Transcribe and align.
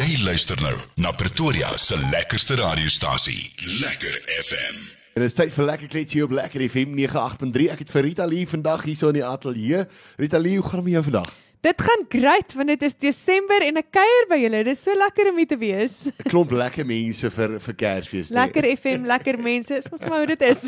Jy 0.00 0.22
luister 0.24 0.56
nou 0.64 0.76
na 1.04 1.10
Pretoria 1.12 1.68
se 1.76 1.96
lekkerste 2.08 2.54
radiostasie, 2.56 3.50
Lekker 3.82 4.14
FM. 4.32 4.78
En 5.12 5.20
dit 5.20 5.28
is 5.28 5.36
tyd 5.36 5.52
vir 5.52 5.66
lekker 5.68 5.90
kletsie 5.92 6.22
op 6.24 6.32
Lekker 6.38 6.62
FM 6.72 6.94
98.3. 6.96 7.66
Ek 7.74 7.82
het 7.84 7.92
vir 7.92 8.06
Rita 8.06 8.24
Lee 8.30 8.48
vandag 8.48 8.86
hier 8.88 8.96
so 8.96 9.12
in 9.12 9.18
die 9.18 9.26
ateljee. 9.26 9.82
Rita 10.16 10.40
Lee, 10.40 10.56
hoe 10.56 10.64
gaan 10.64 10.80
dit 10.80 10.86
met 10.88 10.96
jou 10.96 11.04
vandag? 11.10 11.34
Dit 11.60 11.76
gaan 11.84 12.06
great 12.08 12.54
want 12.56 12.70
dit 12.72 12.82
is 12.86 12.94
Desember 12.96 13.60
en 13.66 13.76
ek 13.76 13.90
kuier 13.92 14.26
by 14.30 14.38
julle. 14.40 14.62
Dit 14.64 14.78
is 14.78 14.84
so 14.86 14.94
lekker 14.96 15.28
om 15.28 15.36
hier 15.42 15.48
te 15.50 15.58
wees. 15.60 15.96
'n 16.08 16.30
Klomp 16.32 16.54
lekker 16.56 16.86
mense 16.88 17.28
vir 17.36 17.58
vir 17.60 17.74
Kersfees. 17.82 18.30
nee. 18.30 18.38
Lekker 18.38 18.64
FM, 18.78 19.04
lekker 19.04 19.36
mense. 19.38 19.76
Is 19.76 19.90
mos 19.92 20.00
maar 20.08 20.24
hoe 20.24 20.30
dit 20.32 20.40
is. 20.48 20.62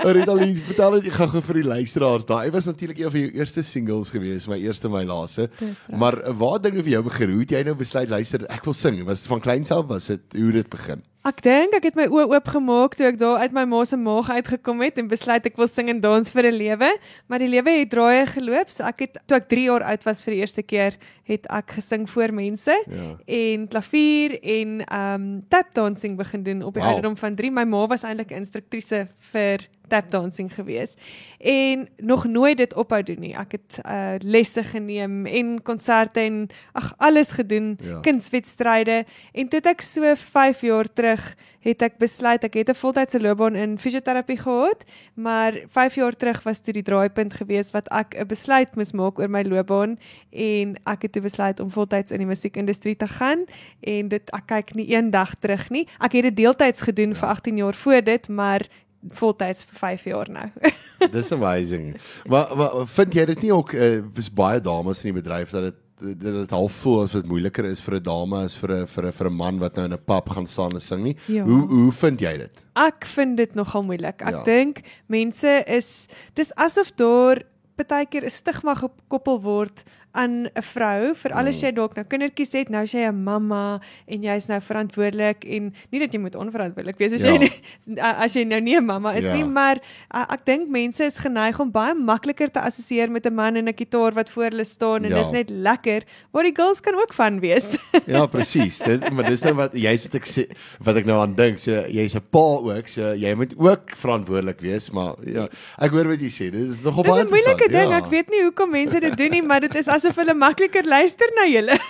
Oh, 0.00 0.12
Rita 0.16 0.32
Lee, 0.34 0.56
vertel 0.64 0.96
dit 1.00 1.12
gou-gou 1.12 1.42
vir 1.50 1.60
die 1.60 1.66
luisteraars. 1.68 2.24
Daai 2.24 2.50
was 2.56 2.64
natuurlik 2.70 2.98
een 3.04 3.10
van 3.12 3.20
jou 3.20 3.30
eerste 3.36 3.62
singles 3.62 4.10
gewees, 4.10 4.48
my 4.48 4.56
eerste 4.64 4.88
my 4.88 5.04
laaste. 5.04 5.50
Dis. 5.60 5.84
Maar 5.92 6.16
waar 6.40 6.58
dinge 6.64 6.82
vir 6.82 6.92
jou 6.96 7.02
begin? 7.10 7.30
Hoe 7.36 7.44
het 7.44 7.50
jy 7.58 7.62
nou 7.68 7.76
besluit 7.76 8.08
luister, 8.08 8.46
ek 8.48 8.64
wil 8.64 8.74
sing? 8.74 9.04
Was 9.04 9.20
dit 9.26 9.28
van 9.28 9.40
kleins 9.44 9.70
af 9.76 9.84
was 9.92 10.06
dit 10.08 10.20
hoe 10.40 10.52
dit 10.56 10.68
begin? 10.72 11.04
Ek 11.20 11.42
dink 11.44 11.74
ek 11.76 11.84
het 11.84 11.96
my 11.98 12.06
oë 12.08 12.30
oopgemaak 12.32 12.94
toe 12.96 13.04
ek 13.10 13.18
daar 13.20 13.42
uit 13.44 13.52
my 13.52 13.66
ma 13.68 13.82
se 13.84 13.96
maag 14.00 14.30
uitgekom 14.32 14.78
het 14.80 14.96
en 15.02 15.08
besluit 15.10 15.44
ek 15.50 15.58
wil 15.60 15.68
sing 15.68 15.90
en 15.92 15.98
dans 16.00 16.30
vir 16.32 16.46
'n 16.48 16.56
lewe, 16.56 16.88
maar 17.28 17.38
die 17.44 17.48
lewe 17.52 17.70
het 17.76 17.90
draaie 17.92 18.24
geloop. 18.24 18.70
So 18.72 18.84
ek 18.88 18.98
het 19.04 19.18
toe 19.28 19.36
ek 19.36 19.48
3 19.48 19.64
jaar 19.68 19.82
oud 19.84 20.02
was 20.08 20.22
vir 20.24 20.32
die 20.32 20.40
eerste 20.40 20.62
keer, 20.62 20.96
het 21.28 21.44
ek 21.50 21.72
gesing 21.76 22.08
voor 22.08 22.32
mense 22.32 22.72
Ja. 22.88 23.18
en 23.28 23.68
klavier 23.68 24.38
en 24.42 24.80
um 24.90 25.44
tap 25.50 25.74
dancing 25.74 26.16
begin 26.16 26.42
doen 26.42 26.62
op 26.62 26.72
die 26.72 26.82
Wow. 26.82 26.88
ouderdom 26.92 27.16
van 27.16 27.34
3. 27.36 27.50
My 27.50 27.64
ma 27.64 27.86
was 27.86 28.02
eintlik 28.02 28.30
'n 28.32 28.40
instruktrise 28.40 29.08
vir 29.32 29.58
tap 29.90 30.08
dancing 30.10 30.48
gewees 30.54 30.94
en 31.40 31.88
nog 31.98 32.24
nooit 32.28 32.56
dit 32.60 32.74
ophou 32.74 33.02
doen 33.02 33.20
nie. 33.20 33.34
Ek 33.36 33.52
het 33.58 33.78
uh 33.84 34.16
lesse 34.20 34.62
geneem 34.62 35.26
en 35.26 35.54
konserte 35.62 36.20
en 36.20 36.46
ag 36.72 36.92
alles 36.98 37.32
gedoen, 37.36 37.76
Ja. 37.80 37.88
ja. 37.88 38.00
kunswedstryde 38.00 39.04
en 39.34 39.48
toe 39.48 39.60
ek 39.64 39.80
so 39.82 40.14
5 40.14 40.60
jaar 40.62 40.88
terug 40.92 41.34
het 41.60 41.82
ek 41.84 41.98
besluit 42.00 42.44
ek 42.44 42.54
het 42.54 42.68
'n 42.70 42.74
voltydse 42.74 43.20
loopbaan 43.20 43.54
in 43.56 43.78
fisioterapie 43.78 44.36
gehad, 44.38 44.84
maar 45.14 45.52
5 45.68 45.94
jaar 45.94 46.16
terug 46.16 46.42
was 46.42 46.60
toe 46.60 46.72
die 46.72 46.82
draaipunt 46.82 47.34
gewees 47.34 47.70
wat 47.72 47.88
ek 47.92 48.14
'n 48.16 48.26
besluit 48.26 48.76
moes 48.76 48.92
maak 48.92 49.18
oor 49.18 49.28
my 49.30 49.42
loopbaan 49.42 49.98
en 50.32 50.76
ek 50.86 51.02
het 51.02 51.12
toe 51.12 51.22
besluit 51.22 51.60
om 51.60 51.70
voltyds 51.70 52.10
in 52.10 52.18
die 52.18 52.26
musiekindustrie 52.26 52.96
te 52.96 53.06
gaan 53.06 53.44
en 53.80 54.08
dit 54.08 54.30
ek 54.32 54.46
kyk 54.46 54.74
nie 54.74 54.94
een 54.94 55.10
dag 55.10 55.34
terug 55.34 55.70
nie. 55.70 55.86
Ek 56.00 56.12
het 56.12 56.22
dit 56.22 56.36
deeltyds 56.36 56.80
gedoen 56.80 57.14
vir 57.14 57.28
18 57.28 57.56
jaar 57.56 57.74
voor 57.74 58.02
dit, 58.04 58.28
maar 58.28 58.60
voltyds 59.08 59.64
vir 59.64 59.78
5 59.78 60.04
jaar 60.04 60.30
nou. 60.30 60.48
Dis 61.14 61.32
amazing. 61.32 61.96
maar, 62.26 62.56
maar 62.56 62.86
vind 62.86 63.14
jy 63.14 63.24
dit 63.34 63.42
nie 63.42 63.52
ook 63.54 63.72
uh, 63.72 64.02
is 64.14 64.32
baie 64.32 64.60
dames 64.60 65.04
in 65.04 65.12
die 65.12 65.22
bedryf 65.22 65.50
dat 65.50 65.70
dit 65.70 65.78
dat 66.00 66.32
dit 66.32 66.50
half 66.50 66.72
voel 66.80 67.02
as 67.02 67.12
dit 67.12 67.26
moeiliker 67.28 67.66
is 67.68 67.80
vir 67.84 67.98
'n 67.98 68.02
dame 68.02 68.36
as 68.44 68.54
vir 68.56 68.70
'n 68.72 68.86
vir 68.86 69.06
'n 69.06 69.12
vir 69.12 69.26
'n 69.28 69.36
man 69.36 69.58
wat 69.58 69.76
nou 69.76 69.84
in 69.84 69.92
'n 69.92 70.04
pub 70.04 70.28
gaan 70.28 70.46
staan 70.46 70.72
en 70.72 70.80
sing 70.80 71.02
nie. 71.02 71.16
Ja. 71.26 71.44
Hoe 71.44 71.68
hoe 71.68 71.92
vind 71.92 72.20
jy 72.20 72.36
dit? 72.38 72.62
Ek 72.74 73.04
vind 73.04 73.36
dit 73.36 73.54
nogal 73.54 73.82
moeilik. 73.82 74.22
Ek 74.22 74.30
ja. 74.30 74.42
dink 74.42 74.80
mense 75.06 75.64
is 75.66 76.08
dis 76.34 76.54
asof 76.56 76.92
daar 76.96 77.42
baie 77.76 78.06
keer 78.06 78.24
'n 78.24 78.30
stigma 78.30 78.74
gekoppel 78.74 79.40
word 79.40 79.82
aan 80.12 80.46
'n 80.46 80.62
vrou 80.62 81.14
vir 81.14 81.32
alles 81.32 81.60
jy 81.62 81.70
dalk 81.72 81.94
nou 81.96 82.04
kindertjies 82.04 82.52
het, 82.52 82.68
nou 82.70 82.82
is 82.82 82.92
jy 82.92 83.06
'n 83.08 83.22
mamma 83.24 83.80
en 84.08 84.22
jy's 84.22 84.48
nou 84.48 84.60
verantwoordelik 84.60 85.44
en 85.44 85.72
nie 85.92 86.00
dat 86.00 86.12
jy 86.12 86.18
moet 86.20 86.34
onverantwoordelik 86.34 86.98
wees 86.98 87.12
as 87.12 87.22
Ja. 87.22 87.32
jy 87.32 87.38
nie, 87.38 87.52
as 88.24 88.32
jy 88.34 88.44
nou 88.44 88.60
nie 88.60 88.76
'n 88.76 88.84
mamma 88.84 89.12
is 89.14 89.24
Ja. 89.24 89.34
nie, 89.34 89.44
maar 89.44 89.76
uh, 90.14 90.24
ek 90.30 90.44
dink 90.44 90.68
mense 90.68 91.04
is 91.04 91.18
geneig 91.18 91.60
om 91.60 91.70
baie 91.70 91.94
makliker 91.94 92.50
te 92.50 92.60
assosieer 92.60 93.10
met 93.10 93.26
'n 93.26 93.34
man 93.34 93.56
en 93.56 93.68
'n 93.68 93.74
gitaar 93.76 94.12
wat 94.14 94.30
voor 94.30 94.50
hulle 94.50 94.64
staan 94.64 95.04
en 95.04 95.10
Ja. 95.10 95.18
dis 95.22 95.30
net 95.32 95.50
lekker, 95.50 96.02
waar 96.32 96.42
die 96.44 96.54
girls 96.54 96.80
kan 96.80 96.94
ook 96.94 97.12
van 97.14 97.40
wees. 97.40 97.76
Ja, 98.06 98.26
presies. 98.26 98.78
Dit 98.78 99.10
maar 99.12 99.24
dis 99.24 99.42
nou 99.42 99.54
wat 99.54 99.72
jy's 99.74 100.04
wat 100.04 100.14
ek 100.14 100.24
sê 100.26 100.46
wat 100.80 100.96
ek 100.96 101.04
nou 101.06 101.20
aan 101.20 101.34
dink. 101.34 101.58
So 101.58 101.70
jy's 101.86 102.14
'n 102.16 102.22
pa 102.30 102.38
ook, 102.38 102.88
so 102.88 103.14
jy 103.14 103.34
moet 103.34 103.54
ook 103.58 103.90
verantwoordelik 103.96 104.60
wees, 104.60 104.90
maar 104.90 105.14
ja, 105.24 105.48
ek 105.78 105.90
hoor 105.90 106.08
wat 106.08 106.20
jy 106.20 106.28
sê. 106.30 106.50
Dit 106.50 106.70
is 106.70 106.82
nogal 106.82 107.02
Dis 107.04 107.12
baie 107.14 107.24
'n 107.24 107.28
moeilike 107.28 107.68
ding. 107.68 107.90
ja. 107.90 107.96
Ek 107.98 108.06
weet 108.10 108.30
nie 108.30 108.42
hoekom 108.42 108.70
mense 108.70 108.98
dit 109.00 109.16
doen 109.16 109.30
nie, 109.30 109.42
maar 109.42 109.60
dit 109.60 109.74
is 109.74 109.86
asof 110.00 110.16
hulle 110.16 110.34
makliker 110.34 110.88
luister 110.88 111.30
na 111.36 111.46
julle. 111.50 111.76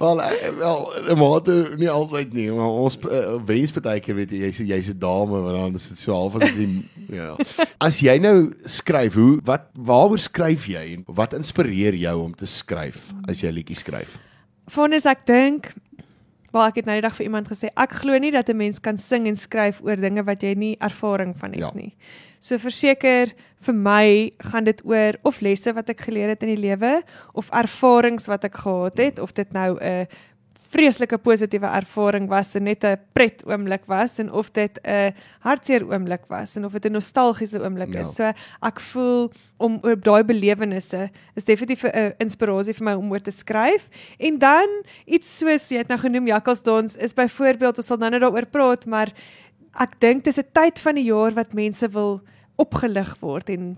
Wel, 0.00 0.20
eh, 0.22 0.48
wel, 0.56 0.92
mate 1.16 1.54
nie 1.76 1.88
altyd 1.92 2.32
nie, 2.32 2.46
maar 2.56 2.70
ons 2.86 2.96
uh, 3.04 3.34
wens 3.44 3.72
baie 3.76 4.00
keer 4.00 4.16
weet 4.16 4.30
jy 4.32 4.38
jy's 4.46 4.60
jy's 4.64 4.88
'n 4.94 4.98
dame, 5.02 5.40
want 5.44 5.56
dan 5.58 5.74
is 5.76 5.88
dit 5.90 5.98
so 6.00 6.14
half 6.16 6.38
as 6.38 6.46
dit 6.56 6.56
nie- 6.56 6.88
ja. 7.20 7.34
As 7.80 7.98
jy 8.00 8.16
nou 8.18 8.52
skryf, 8.64 9.14
hoe 9.14 9.40
wat 9.44 9.68
waaroor 9.76 10.18
skryf 10.18 10.64
jy 10.72 10.84
en 10.96 11.04
wat 11.06 11.34
inspireer 11.36 11.94
jou 12.00 12.16
om 12.24 12.32
te 12.34 12.46
skryf 12.48 13.12
as 13.28 13.42
jy 13.44 13.52
liedjies 13.52 13.84
skryf? 13.84 14.16
Vonnis 14.72 15.06
ek 15.06 15.26
dink 15.26 15.74
Wel 16.50 16.64
ek 16.66 16.80
het 16.80 16.86
nou 16.88 16.96
die 16.98 17.04
dag 17.06 17.14
vir 17.14 17.26
iemand 17.28 17.46
gesê 17.46 17.68
ek 17.78 17.92
glo 18.00 18.16
nie 18.18 18.32
dat 18.34 18.48
'n 18.50 18.56
mens 18.56 18.80
kan 18.80 18.96
sing 18.98 19.28
en 19.28 19.36
skryf 19.36 19.78
oor 19.84 19.96
dinge 19.96 20.24
wat 20.24 20.42
jy 20.42 20.54
nie 20.54 20.76
ervaring 20.80 21.36
van 21.38 21.50
het 21.52 21.60
Ja. 21.60 21.70
nie. 21.74 21.92
So 22.40 22.56
verseker 22.58 23.34
vir 23.66 23.74
my 23.76 24.32
gaan 24.50 24.64
dit 24.64 24.80
oor 24.88 25.18
of 25.28 25.40
lesse 25.44 25.72
wat 25.76 25.90
ek 25.92 26.00
geleer 26.08 26.28
het 26.32 26.42
in 26.42 26.54
die 26.54 26.62
lewe 26.68 27.02
of 27.36 27.50
ervarings 27.52 28.26
wat 28.26 28.44
ek 28.48 28.56
gehad 28.64 28.96
het 28.98 29.18
of 29.20 29.32
dit 29.36 29.52
nou 29.52 29.76
'n 29.80 30.06
vreeslike 30.70 31.18
positiewe 31.18 31.66
ervaring 31.66 32.28
was 32.30 32.54
en 32.54 32.62
net 32.64 32.84
'n 32.84 32.96
pret 33.12 33.42
oomblik 33.44 33.84
was 33.86 34.18
en 34.18 34.30
of 34.32 34.52
dit 34.52 34.78
'n 34.84 35.12
hartseer 35.40 35.84
oomblik 35.84 36.24
was 36.28 36.56
en 36.56 36.64
of 36.64 36.72
dit 36.72 36.86
'n 36.86 36.92
nostalgiese 36.92 37.60
oomblik 37.60 37.94
Ja. 37.94 38.00
is. 38.00 38.14
So 38.14 38.32
ek 38.62 38.80
voel 38.80 39.30
om 39.58 39.74
op 39.82 40.04
daai 40.04 40.22
belewennisse 40.24 41.10
is 41.36 41.44
definitief 41.44 41.84
'n 41.84 42.14
inspirasie 42.18 42.72
vir 42.74 42.84
my 42.84 42.92
om 42.94 43.10
oor 43.12 43.20
te 43.20 43.30
skryf. 43.32 43.88
En 44.18 44.38
dan 44.38 44.68
iets 45.06 45.38
soos 45.38 45.68
jy 45.70 45.76
het 45.78 45.88
nou 45.88 45.98
genoem 45.98 46.26
Jakkalsdans 46.26 46.96
is 46.96 47.12
byvoorbeeld 47.14 47.76
ons 47.76 47.86
sal 47.86 47.96
nou 47.98 48.10
net 48.10 48.20
daaroor 48.22 48.46
praat, 48.46 48.86
maar 48.86 49.12
ek 49.80 50.00
dink 50.00 50.24
dis 50.24 50.38
'n 50.38 50.44
tyd 50.52 50.78
van 50.80 50.94
die 50.94 51.04
jaar 51.04 51.32
wat 51.34 51.52
mense 51.52 51.88
wil 51.88 52.20
opgelig 52.60 53.16
word 53.24 53.48
en 53.54 53.72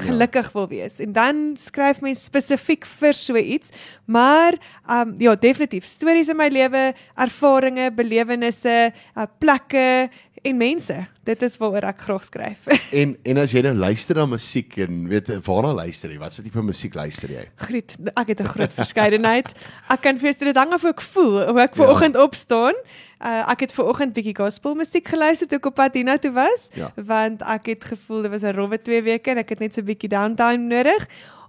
gelukkig 0.00 0.46
wil 0.54 0.64
wees. 0.70 0.96
En 1.04 1.12
dan 1.12 1.40
skryf 1.60 2.00
mens 2.00 2.22
spesifiek 2.24 2.86
vir 2.88 3.12
so 3.12 3.36
iets, 3.36 3.70
maar 4.08 4.56
um 4.88 5.14
ja, 5.20 5.34
definitief 5.36 5.84
stories 5.84 6.30
in 6.32 6.38
my 6.40 6.48
lewe, 6.48 6.94
ervarings, 7.20 7.92
belewennisse, 7.98 8.78
uh, 9.16 9.26
plekke 9.38 10.08
en 10.44 10.56
mense. 10.60 10.96
Dit 11.24 11.42
is 11.44 11.54
waaroor 11.60 11.86
ek 11.92 12.00
graag 12.04 12.24
skryf. 12.24 12.66
En 13.00 13.14
en 13.24 13.38
as 13.44 13.52
jy 13.52 13.62
nou 13.64 13.74
luister 13.76 14.16
na 14.16 14.26
musiek 14.28 14.76
en 14.84 15.04
weet 15.12 15.28
waarna 15.46 15.72
luister 15.84 16.10
jy? 16.12 16.18
Watse 16.20 16.42
tipe 16.44 16.62
musiek 16.64 16.94
luister 16.96 17.32
jy? 17.32 17.44
Groot, 17.64 17.94
ek 18.16 18.28
het 18.34 18.40
'n 18.40 18.52
groot 18.56 18.72
verskeidenheid. 18.80 19.48
Ek 19.90 20.00
kan 20.04 20.18
vir 20.20 20.32
jou 20.32 20.36
sê 20.40 20.44
dit 20.52 20.56
hang 20.56 20.72
af 20.72 20.80
hoe 20.84 20.92
ek 20.96 21.00
voel, 21.12 21.42
hoe 21.52 21.60
ek 21.60 21.74
Ja. 21.76 21.82
ver 21.82 21.90
oggend 21.92 22.16
opstaan. 22.16 22.74
Uh, 23.22 23.50
ek 23.50 23.60
het 23.60 23.72
ver 23.72 23.84
oggend 23.88 24.12
bietjie 24.12 24.34
gospel 24.36 24.74
musiek 24.74 25.06
geluister 25.08 25.46
toe 25.48 25.58
ek 25.58 25.66
op 25.66 25.74
pad 25.74 25.94
hiernatoe 25.94 26.32
was, 26.32 26.68
Ja. 26.74 26.90
want 26.96 27.42
ek 27.42 27.66
het 27.66 27.84
gevoel 27.84 28.22
dit 28.22 28.30
was 28.30 28.42
'n 28.42 28.52
rowwe 28.56 28.78
2 28.82 29.02
weke 29.02 29.30
en 29.30 29.38
ek 29.38 29.48
het 29.48 29.60
net 29.60 29.74
so 29.74 29.80
'n 29.80 29.84
bietjie 29.86 30.08
downtime 30.08 30.66
nodig. 30.66 31.06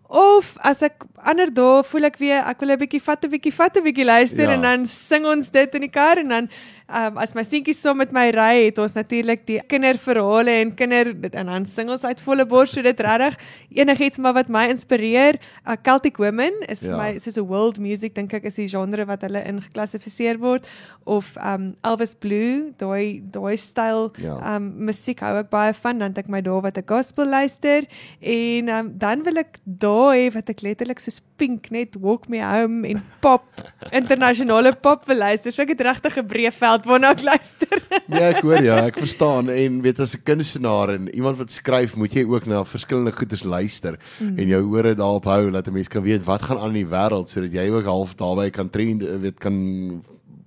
Of 0.08 0.56
as 0.62 0.82
ek 0.84 1.04
ander 1.26 1.50
dae 1.54 1.84
voel 1.84 2.04
ek 2.06 2.18
weer 2.18 2.44
ek 2.46 2.60
wil 2.62 2.70
'n 2.72 2.78
bietjie 2.78 3.02
vat 3.02 3.26
'n 3.26 3.30
bietjie 3.32 3.54
vat 3.54 3.76
'n 3.78 3.84
bietjie 3.84 4.06
luister 4.06 4.44
Ja. 4.48 4.54
en 4.54 4.62
dan 4.62 4.86
sing 4.86 5.26
ons 5.26 5.50
dit 5.50 5.76
in 5.76 5.82
die 5.82 5.90
kar 5.90 6.18
en 6.18 6.28
dan 6.30 6.50
um, 6.90 7.18
as 7.18 7.34
my 7.36 7.44
seentjies 7.44 7.80
saam 7.82 7.98
met 7.98 8.12
my 8.12 8.30
ry 8.32 8.66
het 8.68 8.78
ons 8.80 8.94
natuurlik 8.94 9.46
die 9.48 9.60
kinderverhale 9.72 10.52
en 10.62 10.74
kinder 10.76 11.14
en 11.34 11.46
dan 11.48 11.66
sing 11.66 11.90
ons 11.90 12.04
uit 12.04 12.22
volle 12.22 12.46
bors 12.46 12.72
so 12.76 12.82
dit 12.82 13.00
regtig 13.00 13.38
enigiets 13.76 14.18
maar 14.18 14.34
wat 14.34 14.50
my 14.50 14.68
inspireer 14.70 15.40
uh, 15.68 15.76
Celtic 15.84 16.18
Women 16.18 16.54
is 16.70 16.82
Ja. 16.86 16.98
my 16.98 17.18
soos 17.18 17.38
'n 17.38 17.48
world 17.48 17.80
music 17.80 18.14
dink 18.16 18.34
ek 18.34 18.46
is 18.46 18.56
die 18.56 18.68
genre 18.68 19.06
wat 19.06 19.22
hulle 19.22 19.42
ingeklassifiseer 19.48 20.38
word 20.40 20.68
of 21.06 21.36
um, 21.38 21.76
Elvis 21.84 22.16
Blue 22.16 22.74
daai 22.78 23.22
daai 23.32 23.58
styl 23.58 24.12
Ja. 24.18 24.56
um, 24.56 24.86
musiek 24.86 25.20
hou 25.20 25.38
ek 25.40 25.50
baie 25.50 25.74
van 25.74 26.00
dan 26.00 26.10
het 26.10 26.18
ek 26.26 26.30
my 26.30 26.42
dae 26.42 26.62
wat 26.62 26.78
ek 26.78 26.88
gospel 26.90 27.26
luister 27.26 27.86
en 28.22 28.70
um, 28.70 28.92
dan 28.98 29.24
wil 29.24 29.38
ek 29.38 29.60
hê 29.82 30.34
wat 30.34 30.50
ek 30.50 30.62
letterlik 30.62 31.00
soos 31.00 31.22
Pink 31.38 31.70
net 31.70 31.96
Walk 32.00 32.30
Me 32.30 32.40
Home 32.40 32.88
en 32.88 33.02
pop 33.20 33.44
internasionale 33.92 34.72
pop 34.76 35.04
wil 35.10 35.18
luister 35.20 35.52
so 35.52 35.64
ek 35.64 35.70
het 35.76 35.82
regtig 35.82 36.18
'n 36.18 36.28
breë 36.28 36.52
veld 36.54 36.75
waarna 36.84 37.14
ek 37.16 37.24
luister 37.24 37.80
Nee, 38.12 38.22
ek 38.32 38.42
hoor 38.44 38.64
ja, 38.64 38.78
ek 38.90 39.00
verstaan 39.00 39.50
en 39.50 39.82
weet 39.82 40.00
as 40.04 40.18
'n 40.18 40.24
kunstenaar 40.28 40.92
en 40.98 41.08
iemand 41.16 41.38
wat 41.38 41.52
skryf, 41.52 41.96
moet 41.96 42.14
jy 42.14 42.26
ook 42.28 42.46
na 42.46 42.64
verskillende 42.66 43.16
goeders 43.16 43.44
luister 43.44 43.96
mm. 44.20 44.38
en 44.38 44.48
jou 44.48 44.64
ore 44.76 44.96
daarop 44.96 45.26
hou 45.26 45.52
dat 45.52 45.68
'n 45.68 45.74
mens 45.74 45.88
kan 45.88 46.04
weet 46.04 46.26
wat 46.26 46.44
gaan 46.44 46.60
aan 46.60 46.76
in 46.76 46.84
die 46.84 46.92
wêreld 46.92 47.30
sodat 47.30 47.54
jy 47.54 47.70
ook 47.72 47.86
half 47.86 48.16
daarbey 48.16 48.50
kan 48.50 48.70
trend 48.70 49.02
weet 49.02 49.40
kan 49.40 50.04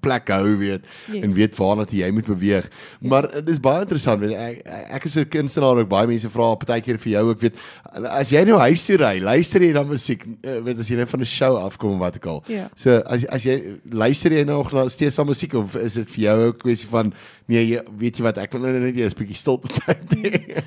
plek 0.08 0.32
hou 0.34 0.56
weet 0.60 0.84
yes. 0.84 1.22
en 1.22 1.28
Yes. 1.28 1.36
weet 1.38 1.56
waarna 1.60 1.84
jy 1.88 2.10
moet 2.16 2.26
beweeg. 2.30 2.68
Maar 3.00 3.28
dit 3.38 3.48
is 3.54 3.60
baie 3.60 3.84
interessant 3.84 4.20
weet 4.24 4.34
ek 4.36 4.62
ek 4.98 5.04
is 5.10 5.16
'n 5.16 5.28
kunstenaar 5.28 5.82
ook 5.82 5.88
baie 5.92 6.06
mense 6.06 6.30
vra 6.30 6.54
partykeer 6.56 6.98
vir 6.98 7.12
jou 7.12 7.24
ook 7.30 7.40
weet 7.40 7.56
as 8.08 8.30
jy 8.30 8.44
nou 8.44 8.58
huis 8.58 8.84
toe 8.86 8.96
ry, 9.00 9.18
luister 9.20 9.62
jy 9.62 9.72
na 9.72 9.82
musiek 9.82 10.24
eh, 10.42 10.58
weet 10.64 10.78
as 10.78 10.88
jy 10.88 10.96
net 10.96 11.08
van 11.08 11.20
'n 11.20 11.24
show 11.24 11.56
afkom 11.56 11.98
wat 11.98 12.16
ek 12.16 12.26
al. 12.26 12.42
Ja. 12.48 12.68
So 12.76 13.00
as 13.06 13.24
as 13.26 13.44
jy 13.44 13.78
luister 13.90 14.32
jy 14.32 14.44
nog 14.44 14.72
na 14.72 14.88
steeds 14.88 15.18
na 15.18 15.24
musiek 15.24 15.54
of 15.54 15.76
is 15.76 15.94
dit 15.94 16.08
vir 16.10 16.24
jou 16.24 16.48
'n 16.48 16.52
kwessie 16.58 16.88
van 16.88 17.12
nee, 17.48 17.66
jy, 17.66 17.82
weet 17.98 18.16
jy 18.18 18.22
wat 18.22 18.38
ek 18.38 18.52
wil 18.52 18.62
nou 18.62 18.72
net 18.80 18.96
eers 18.96 19.12
'n 19.14 19.18
bietjie 19.24 19.36
stilte 19.36 19.68
tyd 19.68 20.08
hê. 20.16 20.62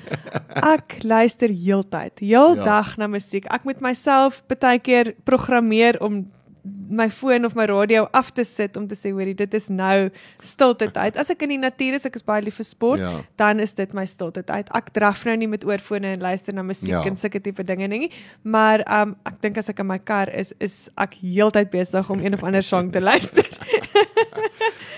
Ek 0.62 1.02
luister 1.04 1.48
heeltyd, 1.48 2.18
heel 2.20 2.54
Ja. 2.54 2.54
ja. 2.54 2.64
dag 2.64 2.96
na 2.98 3.06
musiek. 3.06 3.46
Ek 3.50 3.64
moet 3.64 3.80
myself 3.80 4.42
baie 4.48 4.78
keer 4.78 5.14
programmeer 5.24 6.00
om 6.00 6.26
my 6.64 7.08
foon 7.10 7.44
of 7.44 7.56
my 7.56 7.64
radio 7.66 8.06
af 8.14 8.30
te 8.32 8.44
sit 8.44 8.76
om 8.76 8.86
te 8.86 8.94
sê 8.94 9.10
hoorie 9.10 9.34
dit 9.34 9.54
is 9.54 9.68
nou 9.68 10.10
stilte 10.40 10.86
tyd. 10.94 11.16
As 11.18 11.28
ek 11.30 11.42
in 11.42 11.48
die 11.48 11.58
natuur 11.58 11.94
is, 11.94 12.04
ek 12.06 12.14
is 12.16 12.22
baie 12.22 12.40
lief 12.42 12.54
vir 12.60 12.64
sport, 12.68 13.00
Ja. 13.00 13.22
dan 13.36 13.58
is 13.60 13.74
dit 13.74 13.92
my 13.92 14.04
stilte 14.06 14.42
tyd. 14.46 14.68
Ek 14.74 14.92
draf 14.94 15.24
nou 15.24 15.36
nie 15.36 15.48
met 15.48 15.64
oorfone 15.64 16.06
en 16.12 16.20
luister 16.20 16.52
na 16.54 16.62
musiek 16.62 16.88
Ja. 16.90 17.02
en 17.04 17.16
sulke 17.16 17.40
tipe 17.42 17.64
dinge 17.64 17.88
nie, 17.88 18.10
maar 18.44 18.84
um 19.00 19.16
ek 19.26 19.40
dink 19.42 19.58
as 19.58 19.68
ek 19.68 19.80
in 19.80 19.86
my 19.86 19.98
kar 19.98 20.28
is, 20.30 20.52
is 20.60 20.88
ek 20.96 21.14
heeltyd 21.14 21.70
besig 21.70 22.10
om 22.10 22.20
een 22.20 22.34
of 22.34 22.44
ander 22.44 22.62
sang 22.62 22.92
te 22.92 23.00
luister. 23.00 23.44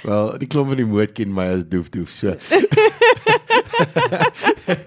Wel, 0.05 0.39
die 0.39 0.47
klomp 0.47 0.69
van 0.69 0.77
die 0.77 0.85
moed 0.85 1.15
ken 1.15 1.33
my 1.33 1.47
as 1.55 1.65
doef 1.65 1.89
doef 1.91 2.11
so. 2.11 2.37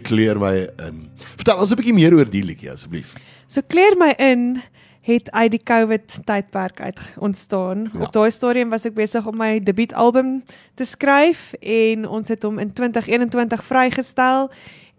Kleur 0.07 0.37
my 0.39 0.67
in. 0.87 1.09
Vertel 1.37 1.57
ons 1.57 1.71
'n 1.71 1.75
bietjie 1.79 1.93
meer 1.93 2.13
oor 2.13 2.25
die 2.29 2.43
liedjie 2.43 2.71
asseblief. 2.71 3.13
So 3.47 3.61
kleer 3.61 3.95
my 3.97 4.13
in 4.19 4.61
het 5.07 5.31
uit 5.31 5.51
die 5.51 5.63
COVID 5.63 6.19
tydperk 6.25 6.81
uit 6.81 6.99
ontstaan. 7.19 7.89
Ja. 7.93 8.05
Op 8.05 8.13
daai 8.13 8.31
stadium 8.31 8.69
was 8.69 8.85
ek 8.85 8.95
besig 8.97 9.27
om 9.27 9.37
my 9.39 9.57
debuutalbum 9.63 10.41
te 10.75 10.85
skryf 10.85 11.53
en 11.63 12.07
ons 12.07 12.27
het 12.27 12.43
hom 12.43 12.59
in 12.59 12.73
2021 12.73 13.63
vrygestel 13.63 14.49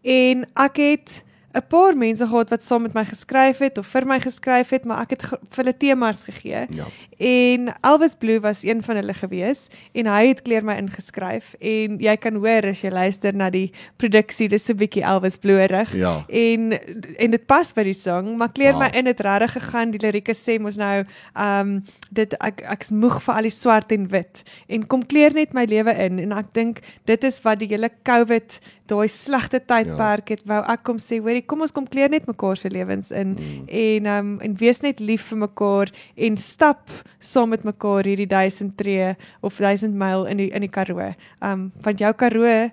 en 0.03 0.47
ek 0.65 0.81
het 0.81 1.23
'n 1.55 1.63
paar 1.69 1.97
mense 1.97 2.27
gehad 2.27 2.51
wat 2.51 2.63
saam 2.63 2.83
met 2.83 2.93
my 2.95 3.05
geskryf 3.05 3.59
het 3.59 3.79
of 3.79 3.87
vir 3.87 4.07
my 4.07 4.21
geskryf 4.21 4.69
het, 4.71 4.85
maar 4.85 5.01
ek 5.01 5.11
het 5.11 5.23
vir 5.23 5.39
hulle 5.57 5.77
temas 5.77 6.23
gegee. 6.23 6.67
Ja. 6.71 6.85
En 7.19 7.75
Elvis 7.81 8.15
Blue 8.19 8.41
was 8.41 8.63
een 8.63 8.83
van 8.83 8.97
hulle 8.97 9.15
gewees 9.15 9.69
en 9.93 10.07
hy 10.07 10.27
het 10.29 10.43
kleer 10.43 10.65
my 10.65 10.77
ingeskryf 10.77 11.55
en 11.61 11.99
jy 11.99 12.17
kan 12.17 12.35
hoor 12.35 12.67
as 12.69 12.81
jy 12.83 12.91
luister 12.91 13.35
na 13.35 13.51
die 13.51 13.73
produksie 13.97 14.49
dis 14.49 14.65
so 14.65 14.73
'n 14.73 14.77
bietjie 14.77 15.03
Elvis 15.03 15.37
Blue-rig. 15.37 15.95
Ja. 15.95 16.25
En 16.29 16.73
en 17.19 17.31
dit 17.31 17.47
pas 17.47 17.73
by 17.73 17.83
die 17.83 17.93
sang, 17.93 18.37
maar 18.37 18.53
kleer 18.53 18.73
Wow. 18.73 18.83
my 18.83 18.91
in 18.99 19.07
het 19.07 19.21
regtig 19.21 19.53
gegaan. 19.53 19.91
Die 19.91 20.01
lirieke 20.01 20.35
sê 20.35 20.61
mos 20.61 20.77
nou 20.77 21.05
um 21.35 21.85
dit 22.11 22.35
ek 22.41 22.61
ek's 22.61 22.91
moeg 22.91 23.23
vir 23.23 23.35
al 23.35 23.43
die 23.43 23.51
swart 23.51 23.93
en 23.93 24.09
wit 24.09 24.43
en 24.69 24.87
kom 24.87 25.07
kleer 25.07 25.33
net 25.35 25.53
my 25.55 25.65
lewe 25.65 25.93
in 25.97 26.19
en 26.19 26.33
ek 26.33 26.53
dink 26.53 26.81
dit 27.05 27.25
is 27.25 27.41
wat 27.43 27.59
die 27.59 27.69
hele 27.69 27.91
COVID 28.05 28.61
daai 28.89 29.09
slegte 29.13 29.61
tydperk 29.61 30.29
het 30.35 30.43
wou 30.49 30.59
ek 30.75 30.83
kom 30.89 30.99
sê 30.99 31.21
hoorie 31.21 31.43
kom 31.47 31.61
ons 31.67 31.73
kom 31.77 31.87
kleer 31.87 32.11
net 32.11 32.27
mekaar 32.27 32.57
se 32.57 32.69
lewens 32.73 33.11
in 33.13 33.37
Mm. 33.39 33.69
en 33.69 34.07
um 34.17 34.35
en 34.41 34.57
wees 34.61 34.81
net 34.83 35.01
lief 35.01 35.29
vir 35.31 35.39
mekaar 35.45 35.93
en 36.17 36.37
stap 36.37 36.91
saam 37.21 37.51
met 37.51 37.65
mekaar 37.65 38.05
hierdie 38.09 38.27
1000 38.29 38.77
tree 38.77 39.15
of 39.43 39.59
1000 39.61 39.95
myl 39.95 40.25
in 40.27 40.37
die 40.37 40.51
in 40.51 40.61
die 40.67 40.69
Karoo. 40.73 41.15
Um 41.43 41.73
want 41.85 41.99
jou 42.01 42.13
Karoo 42.13 42.71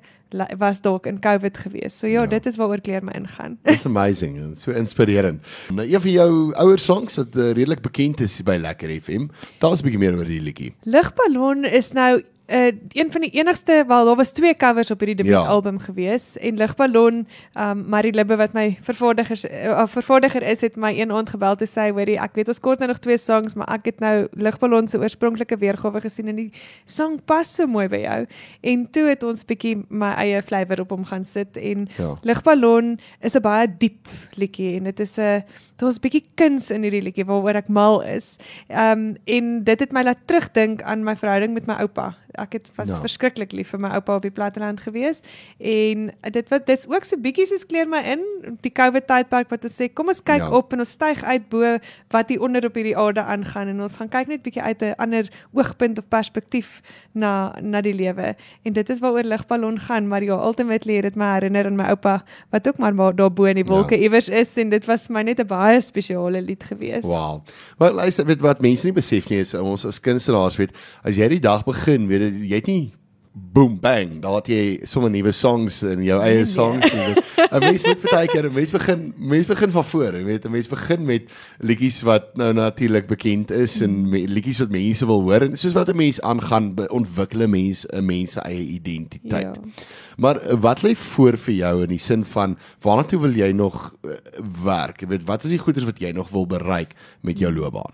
was 0.59 0.81
dalk 0.81 1.06
in 1.07 1.19
COVID 1.21 1.57
gewees. 1.57 1.94
So 2.00 2.07
ja, 2.07 2.13
Ja. 2.13 2.21
ja. 2.21 2.27
dit 2.27 2.45
is 2.45 2.57
waaroor 2.57 2.81
kleer 2.81 3.03
my 3.03 3.11
ingaan. 3.15 3.57
It's 3.63 3.85
amazing 3.85 4.38
en 4.38 4.56
so 4.57 4.71
inspirerend. 4.71 5.41
Nou 5.71 5.85
een 5.88 6.01
van 6.01 6.11
jou 6.11 6.53
ouer 6.56 6.79
songs 6.79 7.15
wat 7.18 7.35
uh, 7.35 7.51
redelik 7.53 7.81
bekend 7.81 8.19
is 8.19 8.41
by 8.44 8.57
Lekker 8.57 8.89
FM. 9.01 9.27
Tel 9.59 9.69
ons 9.69 9.81
'n 9.81 9.85
bietjie 9.85 10.00
meer 10.00 10.18
oor 10.18 10.25
die 10.25 10.41
liedjie. 10.41 10.73
Ligballon 10.83 11.63
is 11.65 11.91
nou 11.94 12.21
uh 12.47 12.71
een 12.92 13.12
van 13.12 13.21
die 13.21 13.30
enigste 13.31 13.83
wel 13.88 14.06
daar 14.06 14.15
was 14.15 14.31
twee 14.31 14.56
covers 14.56 14.92
op 14.92 15.00
hierdie 15.00 15.25
Ja. 15.25 15.31
debuutalbum 15.31 15.80
gewees 15.80 16.38
en 16.38 16.57
Ligballon 16.57 17.27
um 17.59 17.86
Marie 17.89 18.13
Libbe 18.13 18.36
wat 18.36 18.53
my 18.53 18.77
vervaardiger 18.81 19.38
uh, 19.65 19.88
vervaardiger 19.88 20.44
is 20.44 20.62
het 20.62 20.75
my 20.75 20.92
een 21.00 21.12
aand 21.12 21.30
gebel 21.30 21.56
te 21.56 21.65
sê 21.65 21.89
hoorie 21.92 22.19
ek 22.21 22.36
weet 22.36 22.47
ons 22.47 22.59
kort 22.59 22.80
nou 22.80 22.88
nog 22.92 23.00
twee 23.00 23.18
songs 23.18 23.53
maar 23.56 23.68
ek 23.74 23.86
het 23.86 24.00
nou 24.00 24.27
Ligballon 24.31 24.88
se 24.88 24.97
oorspronklike 25.00 25.57
weergawe 25.57 26.01
gesien 26.01 26.27
en 26.27 26.36
die 26.36 26.51
sang 26.86 27.18
pas 27.25 27.56
so 27.56 27.65
mooi 27.68 27.88
by 27.88 27.97
jou 28.03 28.25
en 28.62 28.88
toe 28.92 29.07
het 29.09 29.24
ons 29.24 29.45
bietjie 29.45 29.81
my 29.89 30.13
eie 30.13 30.42
flavour 30.42 30.81
op 30.81 30.89
hom 30.89 31.06
gaan 31.06 31.25
sit 31.25 31.57
en 31.57 31.88
Ja. 31.97 32.13
Ligballon 32.21 33.00
is 33.21 33.36
'n 33.36 33.42
baie 33.42 33.68
diep 33.77 34.07
liedjie 34.38 34.75
en 34.77 34.83
dit 34.83 35.00
is 35.00 35.18
'n 35.18 35.44
daar's 35.77 35.98
'n 35.98 36.01
bietjie 36.01 36.24
kuns 36.36 36.72
in 36.72 36.81
hierdie 36.83 37.01
liedjie 37.01 37.25
waaroor 37.25 37.56
ek 37.56 37.68
mal 37.68 38.01
is. 38.04 38.38
Ehm 38.69 38.92
um, 38.92 39.18
en 39.25 39.63
dit 39.63 39.80
het 39.80 39.92
my 39.92 40.04
laat 40.04 40.18
terugdink 40.27 40.81
aan 40.81 41.04
my 41.04 41.16
verhouding 41.16 41.54
met 41.54 41.66
my 41.68 41.74
oupa. 41.74 42.16
Ek 42.38 42.54
het 42.54 42.69
was 42.75 42.88
Ja. 42.88 42.94
ja. 42.95 43.00
verskriklik 43.00 43.51
lief 43.51 43.69
vir 43.69 43.80
my 43.80 43.89
oupa 43.89 44.16
op 44.16 44.22
die 44.22 44.31
platteland 44.31 44.80
gewees 44.80 45.22
en 45.60 46.12
dit 46.31 46.50
wat 46.50 46.66
dis 46.68 46.88
ook 46.89 47.04
so 47.04 47.16
bietjie 47.18 47.45
soos 47.48 47.66
kleer 47.66 47.88
my 47.88 48.01
in 48.04 48.19
die 48.62 48.72
COVID 48.72 49.07
tydperk 49.07 49.50
wat 49.50 49.63
ons 49.63 49.75
sê 49.81 49.88
kom 49.94 50.07
ons 50.07 50.22
kyk 50.24 50.38
Ja. 50.44 50.50
ja. 50.50 50.57
op 50.57 50.74
en 50.74 50.80
ons 50.80 50.92
styg 50.92 51.24
uit 51.24 51.50
bo 51.50 51.78
wat 52.12 52.30
hier 52.30 52.42
onder 52.42 52.66
op 52.66 52.75
hierdie 52.75 52.98
aarde 52.98 53.21
aangaan 53.24 53.68
en 53.68 53.81
ons 53.81 53.95
gaan 53.98 54.10
kyk 54.10 54.28
net 54.28 54.44
bietjie 54.44 54.62
uit 54.62 54.81
'n 54.83 54.94
ander 54.98 55.30
oogpunt 55.54 55.98
of 55.98 56.07
perspektief 56.10 56.81
na 57.13 57.54
na 57.62 57.81
die 57.81 57.94
lewe 57.94 58.36
en 58.66 58.74
dit 58.74 58.89
is 58.89 59.00
waaroor 59.00 59.24
ligballon 59.24 59.80
gaan 59.80 60.07
maar 60.07 60.24
ja 60.24 60.33
ultimately 60.36 60.95
het 60.95 61.04
dit 61.04 61.16
my 61.16 61.33
herinner 61.33 61.66
aan 61.66 61.75
my 61.75 61.83
oupa 61.89 62.24
wat 62.51 62.68
ook 62.68 62.78
maar 62.78 63.16
daar 63.16 63.31
bo 63.31 63.44
in 63.45 63.56
die 63.56 63.63
wolke 63.66 63.95
Ja. 63.95 64.00
ja. 64.00 64.04
iewers 64.04 64.30
is 64.30 64.57
en 64.57 64.69
dit 64.69 64.86
was 64.86 65.07
my 65.10 65.21
net 65.24 65.39
'n 65.39 65.48
baie 65.48 65.64
spesiale 65.79 66.41
lied 66.41 66.63
gewees. 66.63 67.03
Wow. 67.03 67.41
Wel 67.77 67.94
luister, 67.94 68.25
weet 68.25 68.44
wat 68.44 68.62
mense 68.62 68.85
nie 68.85 68.95
besef 68.95 69.29
nie 69.29 69.41
is 69.44 69.53
ons 69.53 69.85
as 69.85 70.00
kunstenaars 70.00 70.59
weet, 70.62 70.75
as 71.03 71.17
jy 71.19 71.27
die 71.38 71.44
dag 71.44 71.65
begin, 71.67 72.07
weet 72.12 72.27
jy, 72.27 72.47
jy 72.51 72.62
het 72.62 72.69
nie 72.71 72.94
boom 73.35 73.75
bang, 73.83 74.21
daar 74.23 74.37
het 74.39 74.47
jy 74.47 74.59
sommer 74.87 75.11
nuwe 75.11 75.31
songs 75.35 75.81
in 75.83 76.05
jou 76.05 76.21
eie 76.23 76.37
Nee, 76.39 76.47
songs. 76.47 76.87
'n 76.87 77.59
Mens 77.59 77.83
moet 77.83 78.01
baie 78.07 78.27
keer, 78.31 78.47
'n 78.47 78.53
mens 78.53 78.71
begin, 78.71 79.13
mens 79.17 79.45
begin 79.45 79.71
van 79.71 79.83
voor, 79.83 80.15
jy 80.15 80.23
weet, 80.23 80.45
'n 80.45 80.51
mens 80.51 80.67
begin 80.67 81.05
met 81.05 81.31
liedjies 81.59 82.01
wat 82.07 82.35
nou 82.35 82.53
natuurlik 82.53 83.07
bekend 83.07 83.51
is 83.51 83.81
en 83.81 84.09
me, 84.09 84.23
liedjies 84.27 84.59
wat 84.59 84.71
mense 84.71 85.05
wil 85.05 85.21
hoor 85.21 85.41
en 85.41 85.57
soos 85.57 85.75
wat 85.75 85.89
'n 85.91 85.95
mens 85.95 86.21
aangaan, 86.21 86.75
ontwikkel 86.89 87.43
'n 87.43 87.49
mens 87.49 87.85
'n 87.91 88.05
mens 88.05 88.31
se 88.31 88.39
eie 88.39 88.65
identiteit. 88.79 89.55
Ja. 89.55 89.71
Maar 90.17 90.39
eh, 90.39 90.55
wat 90.59 90.83
lê 90.83 90.95
voor 90.95 91.37
vir 91.37 91.53
jou 91.53 91.81
in 91.81 91.89
die 91.89 91.99
sin 91.99 92.25
van 92.25 92.57
waarna 92.81 93.03
toe 93.03 93.19
wil 93.19 93.35
jy 93.35 93.51
nog 93.51 93.95
uh, 94.05 94.11
werk? 94.63 95.01
Jy 95.01 95.07
weet, 95.07 95.27
wat 95.27 95.43
is 95.43 95.49
die 95.49 95.59
goeders 95.59 95.85
wat 95.85 95.99
jy 95.99 96.11
nog 96.11 96.29
wil 96.29 96.47
bereik 96.47 96.95
met 97.21 97.39
jou 97.39 97.53
loopbaan? 97.53 97.93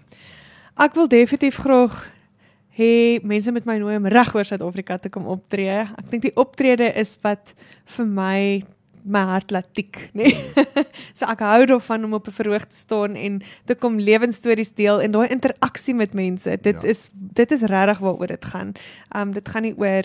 Ek 0.78 0.94
wil 0.94 1.08
definitief 1.08 1.56
graag 1.56 2.12
hê 2.78 3.20
mense 3.24 3.52
met 3.52 3.66
my 3.66 3.78
nooi 3.78 3.96
om 3.98 4.06
reg 4.08 4.36
oor 4.36 4.46
Suid-Afrika 4.48 4.98
te 4.98 5.10
kom 5.10 5.28
optree. 5.28 5.82
Ek 5.98 6.12
dink 6.12 6.24
die 6.24 6.36
optrede 6.36 6.92
is 6.96 7.18
wat 7.24 7.54
vir 7.98 8.06
my 8.06 8.64
my 9.04 9.24
hart 9.26 9.50
laat 9.50 9.66
tik, 9.74 9.98
nê. 10.14 10.30
Nee? 10.30 10.66
so 11.18 11.26
ek 11.26 11.40
hou 11.42 11.66
daarvan 11.66 12.04
om 12.06 12.14
op 12.14 12.28
'n 12.28 12.32
verhoog 12.38 12.66
te 12.70 12.76
staan 12.76 13.16
en 13.16 13.42
te 13.66 13.74
kom 13.76 13.98
lewensstories 13.98 14.74
deel 14.78 15.02
en 15.02 15.12
daai 15.12 15.28
interaksie 15.34 15.96
met 15.96 16.14
mense. 16.14 16.50
Dit 16.62 16.76
Ja. 16.76 16.82
ja. 16.84 16.88
is 16.90 17.10
dit 17.12 17.52
is 17.52 17.62
regtig 17.62 17.98
waaroor 17.98 18.28
dit 18.28 18.46
gaan. 18.46 18.74
Um 19.16 19.34
dit 19.34 19.50
gaan 19.50 19.62
nie 19.64 19.74
oor 19.78 20.04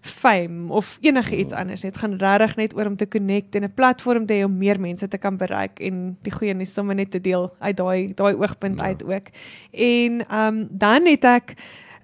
fame 0.00 0.68
of 0.72 0.98
enige 1.00 1.36
iets 1.36 1.52
anders 1.52 1.82
nie. 1.82 1.90
Dit 1.90 2.00
gaan 2.00 2.18
regtig 2.20 2.56
net 2.56 2.76
oor 2.76 2.86
om 2.86 2.96
te 2.96 3.08
connect 3.08 3.54
en 3.54 3.64
'n 3.64 3.72
platform 3.74 4.26
te 4.26 4.34
hê 4.34 4.44
om 4.44 4.58
meer 4.58 4.80
mense 4.80 5.08
te 5.08 5.18
kan 5.18 5.36
bereik 5.36 5.80
en 5.80 6.18
die 6.22 6.32
goeie 6.32 6.54
nuus 6.54 6.74
sommer 6.74 6.94
net 6.94 7.10
te 7.10 7.20
deel 7.20 7.50
uit 7.60 7.76
daai 7.76 8.12
daai 8.14 8.34
oogpunt 8.34 8.76
Ja. 8.78 8.84
ja. 8.84 8.88
uit 8.92 9.02
ook. 9.04 9.26
En 9.72 10.12
um 10.38 10.68
dan 10.70 11.06
het 11.06 11.24
ek 11.24 11.54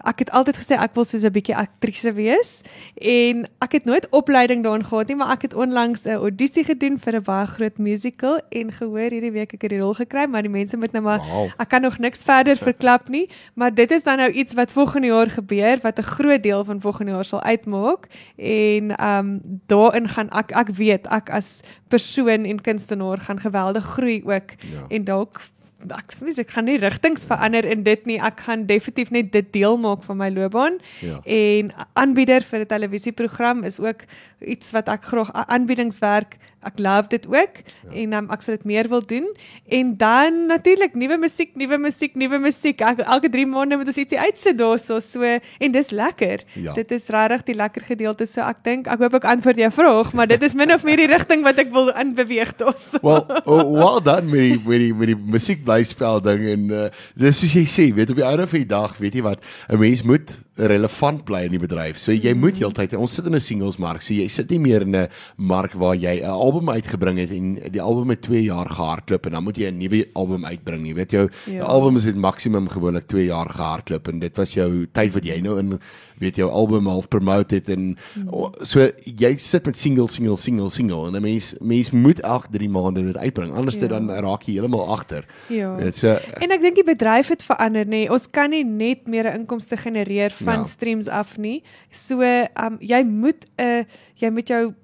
ek 0.05 0.19
het 0.19 0.31
altyd 0.31 0.57
gesê 0.57 0.79
ek 0.81 0.95
wil 0.95 1.05
soos 1.05 1.25
'n 1.25 1.33
bietjie 1.33 1.57
aktrise 1.57 2.13
wees 2.15 2.63
en 3.01 3.47
ek 3.61 3.73
het 3.73 3.85
nooit 3.85 4.07
opleiding 4.11 4.63
daarin 4.65 4.85
gehad 4.85 5.09
nie, 5.09 5.17
maar 5.17 5.31
ek 5.33 5.43
het 5.43 5.55
onlangs 5.55 6.05
'n 6.07 6.17
audisie 6.17 6.65
gedoen 6.65 6.99
vir 6.99 7.15
'n 7.17 7.23
baie 7.23 7.47
groot 7.47 7.79
musical 7.79 8.41
en 8.51 8.73
gehoor 8.73 9.11
hierdie 9.11 9.33
week 9.33 9.53
ek 9.55 9.63
het 9.63 9.71
die 9.71 9.79
rol 9.81 9.95
gekry, 9.95 10.27
maar 10.27 10.43
die 10.43 10.51
mense 10.51 10.77
moet 10.77 10.93
nou 10.93 11.03
maar 11.03 11.19
Wow. 11.21 11.51
ek 11.59 11.69
kan 11.69 11.83
nog 11.83 11.99
niks 11.99 12.23
verder 12.23 12.57
verklap 12.57 13.09
nie, 13.09 13.29
maar 13.55 13.75
dit 13.75 13.91
is 13.91 14.03
dan 14.03 14.19
nou 14.19 14.31
iets 14.31 14.55
wat 14.55 14.73
volgende 14.73 15.07
jaar 15.09 15.31
gebeur 15.31 15.79
wat 15.83 15.99
'n 15.99 16.03
groot 16.03 16.43
deel 16.43 16.65
van 16.65 16.81
volgende 16.81 17.13
jaar 17.13 17.25
sal 17.25 17.43
uitmaak 17.43 18.09
en 18.39 19.05
um 19.07 19.41
daarin 19.67 20.09
gaan 20.09 20.29
ek 20.31 20.51
ek 20.53 20.69
weet 20.77 21.07
ek 21.07 21.31
as 21.31 21.61
persoon 21.89 22.45
en 22.45 22.61
kunstenaar 22.61 23.19
gaan 23.19 23.41
geweldig 23.41 23.85
groei 23.85 24.23
ook 24.25 24.51
Ja. 24.61 24.87
en 24.89 25.05
dalk 25.05 25.41
ek 25.89 26.13
sê 26.13 26.29
ek 26.43 26.53
gaan 26.55 26.67
nie 26.69 26.79
rigtings 26.79 27.27
verander 27.29 27.65
in 27.65 27.83
dit 27.87 28.07
nie. 28.07 28.19
Ek 28.21 28.41
gaan 28.47 28.67
definitief 28.69 29.11
net 29.11 29.33
dit 29.33 29.53
deel 29.53 29.79
maak 29.81 30.03
van 30.05 30.21
my 30.21 30.31
loopbaan. 30.31 30.79
Ja. 31.01 31.21
En 31.25 31.73
aanbieder 31.95 32.43
vir 32.43 32.61
'n 32.61 32.67
televisieprogram 32.67 33.65
is 33.65 33.81
ook 33.81 34.05
iets 34.41 34.71
wat 34.73 34.89
ek 34.89 35.05
graag 35.05 35.33
aanbiedingswerk. 35.33 36.37
Ek 36.61 36.79
love 36.79 37.09
dit 37.09 37.27
ook 37.27 37.61
ja. 37.63 37.91
en 38.03 38.13
um, 38.19 38.27
ek 38.35 38.43
sal 38.45 38.59
dit 38.59 38.67
meer 38.69 38.89
wil 38.93 39.01
doen. 39.01 39.27
En 39.73 39.95
dan 39.97 40.47
natuurlik 40.51 40.95
nuwe 40.95 41.17
musiek, 41.23 41.55
nuwe 41.57 41.79
musiek, 41.81 42.15
nuwe 42.21 42.41
musiek. 42.43 42.83
Ek, 42.85 43.01
elke 43.01 43.31
3 43.33 43.47
maande 43.49 43.79
moet 43.81 43.89
ons 43.89 44.01
ietsie 44.03 44.21
uitsit 44.21 44.59
daarso 44.59 44.99
so 45.01 45.25
en 45.25 45.73
dis 45.73 45.91
lekker. 45.91 46.45
Ja. 46.61 46.75
Dit 46.77 46.93
is 46.93 47.09
regtig 47.09 47.47
die 47.49 47.57
lekker 47.57 47.87
gedeelte. 47.89 48.29
So 48.29 48.45
ek 48.45 48.61
dink 48.67 48.91
ek 48.93 49.01
hoop 49.01 49.17
ek 49.21 49.29
antwoord 49.33 49.63
jou 49.63 49.71
vraag, 49.79 50.13
maar 50.13 50.29
dit 50.29 50.45
is 50.45 50.57
min 50.59 50.75
of 50.75 50.85
meer 50.85 51.01
die 51.01 51.09
rigting 51.11 51.47
wat 51.47 51.63
ek 51.63 51.73
wil 51.73 51.89
aanbeweeg 51.93 52.53
daarso. 52.61 53.01
Wel, 53.01 53.25
oh, 53.45 53.65
well 53.65 54.05
done 54.05 54.29
met 54.29 54.45
die 54.45 54.61
met 54.67 54.85
die 54.85 54.93
met 54.95 55.13
die 55.15 55.19
musiekblyspel 55.37 56.21
ding 56.29 56.47
en 56.55 56.69
uh, 56.69 56.85
dis 57.17 57.41
soos 57.41 57.57
jy 57.57 57.65
sê, 57.71 57.89
weet 57.97 58.13
op 58.13 58.21
die 58.21 58.27
einde 58.27 58.49
van 58.51 58.61
die 58.61 58.69
dag, 58.69 58.97
weet 59.01 59.17
jy 59.17 59.25
wat, 59.25 59.41
'n 59.71 59.81
mens 59.81 60.05
moet 60.05 60.37
relevant 60.61 61.25
bly 61.25 61.45
in 61.49 61.55
die 61.55 61.63
bedryf. 61.63 61.99
So 62.01 62.13
jy 62.13 62.35
moet 62.37 62.59
heeltyd 62.61 62.97
ons 62.99 63.15
sit 63.17 63.27
in 63.27 63.35
'n 63.35 63.41
singles 63.41 63.79
mark, 63.79 64.03
so 64.03 64.15
jy 64.15 64.29
sit 64.29 64.51
nie 64.51 64.59
meer 64.59 64.83
in 64.83 64.97
'n 64.97 65.09
mark 65.37 65.73
waar 65.73 65.97
jy 65.97 66.21
'n 66.21 66.29
album 66.51 66.71
uitgebring 66.71 67.19
het 67.23 67.31
en 67.31 67.55
die 67.71 67.81
album 67.83 68.11
het 68.11 68.23
2 68.27 68.43
jaar 68.43 68.67
gehardloop 68.69 69.27
en 69.27 69.33
dan 69.39 69.45
moet 69.45 69.57
jy 69.57 69.69
'n 69.71 69.79
nuwe 69.79 70.09
album 70.15 70.45
uitbring. 70.45 70.87
Jy 70.87 70.95
weet 70.95 71.11
jou 71.11 71.29
Ja. 71.47 71.63
album 71.65 71.97
is 71.97 72.05
het 72.05 72.17
maksimum 72.17 72.69
gewoonlik 72.69 73.07
2 73.07 73.25
jaar 73.27 73.49
gehardloop 73.49 74.09
en 74.09 74.19
dit 74.19 74.37
was 74.37 74.55
jou 74.55 74.87
tyd 74.93 75.13
wat 75.13 75.25
jy 75.25 75.41
nou 75.41 75.59
in 75.59 75.79
weet 76.19 76.37
jou 76.37 76.51
album 76.51 76.87
half 76.87 77.09
promote 77.09 77.55
het 77.55 77.69
en 77.69 77.97
o- 78.31 78.53
so 78.63 78.91
jy 79.05 79.37
sit 79.37 79.65
met 79.67 79.77
single 79.77 80.09
single 80.11 80.37
single 80.37 80.69
single 80.71 81.07
en 81.07 81.15
'n 81.17 81.23
mens 81.23 81.55
mens 81.61 81.91
moet 81.91 82.21
elke 82.21 82.49
3 82.51 82.69
maande 82.69 83.03
dit 83.03 83.17
uitbring 83.17 83.55
anders 83.55 83.77
Ja. 83.81 83.87
dan 83.89 84.11
raak 84.11 84.43
jy 84.43 84.53
heeltemal 84.55 84.89
agter. 84.89 85.25
Ja. 85.49 85.77
Dit 85.77 85.97
so 85.97 86.09
En 86.41 86.51
ek 86.51 86.61
dink 86.61 86.75
die 86.75 86.85
bedryf 86.85 87.29
het 87.29 87.43
verander 87.43 87.85
nê. 87.85 87.89
Nee. 87.89 88.11
Ons 88.11 88.31
kan 88.31 88.51
nie 88.51 88.65
net 88.65 89.07
meer 89.07 89.25
'n 89.27 89.41
inkomste 89.41 89.77
genereer 89.77 90.31
van 90.31 90.59
Ja. 90.59 90.65
streams 90.65 91.09
af 91.09 91.39
nie. 91.39 91.63
So, 91.91 92.21
um 92.23 92.77
jy 92.81 93.03
moet 93.05 93.47
'n 93.59 93.63
uh, 93.63 93.85
jy 94.17 94.31
moet 94.31 94.49
jou 94.49 94.75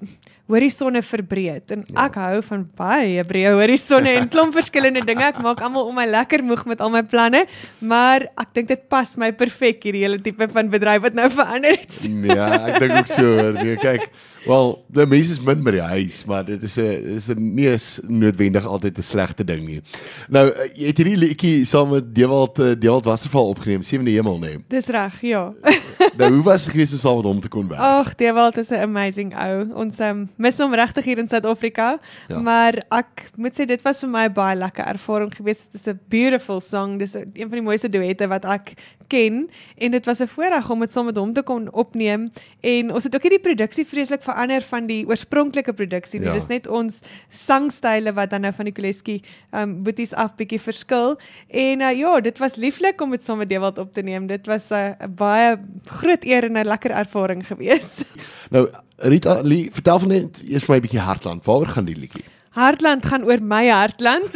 horisonne 0.49 1.03
verbreed 1.57 1.73
en 1.73 1.85
ja. 1.87 2.07
ek 2.07 2.19
hou 2.21 2.43
van 2.47 2.65
baie 2.77 3.25
breë 3.27 3.55
horisonne 3.57 4.13
en 4.21 4.29
klomp 4.33 4.55
verskillende 4.57 5.05
dinge. 5.07 5.25
Ek 5.25 5.41
maak 5.43 5.61
almal 5.65 5.89
om 5.89 5.97
my 5.97 6.07
lekker 6.07 6.45
moeg 6.45 6.65
met 6.67 6.81
al 6.81 6.91
my 6.91 7.03
planne, 7.03 7.47
maar 7.81 8.29
ek 8.37 8.55
dink 8.55 8.69
dit 8.69 8.87
pas 8.89 9.17
my 9.17 9.33
perfek 9.33 9.85
hierdie 9.85 10.05
hele 10.05 10.21
tipe 10.23 10.49
van 10.53 10.71
bedryf 10.71 11.03
wat 11.03 11.15
nou 11.15 11.29
verander 11.31 11.79
het. 11.81 11.93
Ja, 12.37 12.49
ek 12.69 12.81
dink 12.83 12.97
ook 12.97 13.11
so. 13.13 13.23
hoor. 13.37 13.55
Nee, 13.55 13.77
kyk, 13.79 14.09
wel, 14.49 14.73
die 14.97 15.05
mense 15.09 15.37
is 15.37 15.41
min 15.45 15.63
by 15.65 15.77
die 15.77 15.85
huis, 15.85 16.19
maar 16.29 16.43
dit 16.47 16.63
is 16.67 16.77
'n 16.77 17.15
is 17.17 17.29
'n 17.31 17.39
nie 17.55 17.69
is 17.71 18.01
noodwendig 18.03 18.67
altyd 18.67 18.99
'n 18.99 19.03
slegte 19.03 19.45
ding 19.45 19.63
nie. 19.63 19.81
Nou, 20.29 20.49
eh, 20.51 20.71
jy 20.75 20.87
het 20.91 20.99
hierdie 20.99 21.17
liedjie 21.17 21.65
saam 21.65 21.91
met 21.91 22.15
Dewald 22.15 22.59
eh, 22.59 22.75
Dewald 22.75 23.05
Wasserval 23.05 23.49
opgeneem, 23.49 23.83
Sewende 23.83 24.11
Hemel, 24.11 24.39
nee. 24.39 24.59
Dis 24.69 24.87
reg, 24.87 25.21
ja. 25.23 25.53
Nou, 26.17 26.33
hoe 26.33 26.43
was 26.43 26.65
dit 26.65 26.73
geweest 26.73 26.93
om 26.93 26.99
saam 26.99 27.17
met 27.17 27.25
hom 27.25 27.41
te 27.41 27.49
kon 27.49 27.69
werk? 27.69 27.81
Ag, 27.81 28.15
Dewald 28.15 28.57
is 28.57 28.71
'n 28.71 28.83
amazing 28.89 29.35
ou. 29.37 29.67
Ons 29.75 29.99
um, 30.01 30.29
mis 30.37 30.59
hom 30.59 30.75
regtig 30.75 31.05
hier 31.05 31.19
in 31.19 31.29
Suid-Afrika. 31.29 31.99
Ja. 32.29 32.39
Maar 32.39 32.83
ek 32.89 33.31
moet 33.37 33.53
sê 33.53 33.67
dit 33.67 33.83
was 33.83 34.01
vir 34.01 34.09
my 34.09 34.25
'n 34.29 34.33
baie 34.33 34.57
lekker 34.57 34.85
ervaring 34.85 35.35
geweest. 35.35 35.73
Dit 35.73 35.81
is 35.81 35.87
'n 35.87 36.01
beautiful 36.09 36.61
song. 36.61 36.99
Dis 36.99 37.15
een 37.15 37.49
van 37.49 37.59
die 37.59 37.63
mooiste 37.63 37.89
duette 37.89 38.29
wat 38.29 38.45
ek 38.45 38.75
ken 39.07 39.51
en 39.77 39.91
dit 39.91 40.05
was 40.07 40.21
'n 40.21 40.27
voorreg 40.27 40.71
om 40.71 40.81
dit 40.81 40.91
saam 40.91 41.05
met 41.05 41.17
hom 41.17 41.33
te 41.33 41.43
kon 41.43 41.73
opneem 41.73 42.31
en 42.61 42.93
ons 42.93 43.05
het 43.05 43.15
ook 43.15 43.23
hierdie 43.23 43.41
produksie 43.41 43.87
vreeslik 43.87 44.23
verander 44.23 44.63
van 44.63 44.87
die 44.87 45.07
oorspronklike 45.07 45.73
produksie. 45.73 46.21
Ja. 46.21 46.27
Ja. 46.27 46.33
Dis 46.33 46.47
net 46.47 46.67
ons 46.67 47.01
sangstyle 47.29 48.13
wat 48.17 48.31
dan 48.31 48.45
nou 48.47 48.53
van 48.57 48.69
die 48.69 48.75
Koleski 48.75 49.21
um 49.55 49.83
boeties 49.87 50.15
af 50.15 50.35
bietjie 50.39 50.61
verskil. 50.61 51.17
En 51.49 51.81
uh, 51.81 51.93
ja, 51.99 52.21
dit 52.21 52.39
was 52.43 52.57
lieflik 52.61 53.01
om 53.01 53.15
dit 53.15 53.23
saam 53.23 53.39
met 53.43 53.49
Dewald 53.49 53.79
op 53.79 53.93
te 53.95 54.03
neem. 54.03 54.27
Dit 54.27 54.47
was 54.47 54.71
'n 54.71 54.75
uh, 54.75 55.09
baie 55.09 55.57
groot 55.85 56.25
eer 56.25 56.45
en 56.45 56.59
'n 56.59 56.67
lekker 56.67 56.91
ervaring 56.91 57.47
geweest. 57.47 58.05
Nou, 58.51 58.69
Rita 58.97 59.41
Lee, 59.43 59.71
vertel 59.73 59.99
van 59.99 60.09
net 60.09 60.43
eers 60.47 60.67
my 60.67 60.77
'n 60.77 60.81
bietjie 60.81 61.01
Hartland. 61.01 61.45
Waaroor 61.45 61.69
gaan 61.69 61.85
die 61.85 61.97
liedjie? 61.97 62.25
Hartland 62.57 63.05
gaan 63.05 63.25
oor 63.29 63.43
my 63.45 63.67
hartland. 63.69 64.33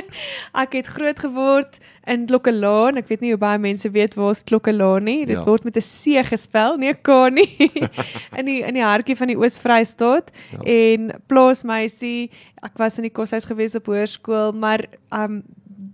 ek 0.62 0.72
het 0.80 0.88
groot 0.90 1.18
geword 1.22 1.78
in 2.10 2.24
Klokkelaan. 2.26 2.98
Ek 2.98 3.06
weet 3.12 3.22
nie 3.22 3.30
hoe 3.30 3.38
baie 3.40 3.60
mense 3.62 3.86
weet 3.94 4.16
waar 4.18 4.34
is 4.34 4.42
Klokkelaan 4.48 5.06
nie. 5.06 5.20
Dit 5.30 5.36
Ja. 5.38 5.44
word 5.46 5.64
met 5.64 5.76
'n 5.78 5.80
C 5.86 6.24
gespel, 6.26 6.76
nie 6.76 6.90
'n 6.90 6.98
K 7.06 7.30
nie. 7.30 7.70
in 8.38 8.44
die 8.50 8.60
in 8.66 8.74
die 8.74 8.82
hartjie 8.82 9.16
van 9.16 9.28
die 9.30 9.38
Oos-Vrystaat 9.38 10.30
ja. 10.50 10.58
en 10.66 11.12
plaasmeisie. 11.30 12.30
Ek 12.62 12.74
was 12.78 12.98
in 12.98 13.06
die 13.06 13.14
koshuis 13.14 13.44
gewees 13.46 13.74
op 13.78 13.86
hoërskool, 13.86 14.52
maar 14.52 14.84
um 15.14 15.42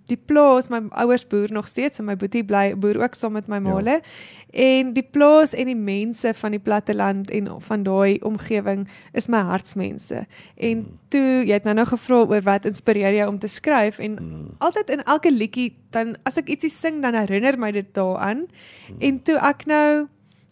die 0.09 0.19
plaas, 0.19 0.69
my 0.73 0.81
ouers 1.03 1.27
boer 1.29 1.53
nog 1.53 1.69
steeds 1.69 2.01
en 2.01 2.09
my 2.09 2.17
boetie 2.19 2.45
bly 2.47 2.73
boer 2.81 3.01
ook 3.03 3.17
saam 3.17 3.37
met 3.37 3.49
my 3.49 3.61
maale. 3.63 3.99
Ja. 4.01 4.01
En 4.51 4.93
die 4.97 5.05
plaas 5.05 5.53
en 5.53 5.69
die 5.69 5.77
mense 5.77 6.33
van 6.35 6.57
die 6.57 6.63
platteland 6.63 7.31
en 7.31 7.51
van 7.61 7.83
daai 7.85 8.19
omgewing 8.25 8.87
is 9.13 9.29
my 9.29 9.43
hartsmense. 9.45 10.25
En 10.57 10.85
toe 11.13 11.45
jy 11.45 11.53
het 11.59 11.69
nou 11.69 11.77
nou 11.77 11.87
gevra 11.91 12.23
oor 12.25 12.45
wat 12.47 12.69
inspireer 12.69 13.19
jou 13.21 13.29
om 13.29 13.39
te 13.39 13.51
skryf 13.53 13.99
en 13.99 14.17
mm. 14.17 14.47
altyd 14.65 14.95
in 14.97 15.05
elke 15.05 15.33
liedjie 15.33 15.71
dan 15.93 16.17
as 16.29 16.41
ek 16.41 16.49
ietsie 16.57 16.73
sing 16.73 17.03
dan 17.05 17.17
herinner 17.19 17.59
my 17.61 17.73
dit 17.77 17.93
daaraan. 17.95 18.47
Mm. 18.47 19.03
En 19.11 19.21
toe 19.23 19.37
ek 19.51 19.67
nou 19.69 19.91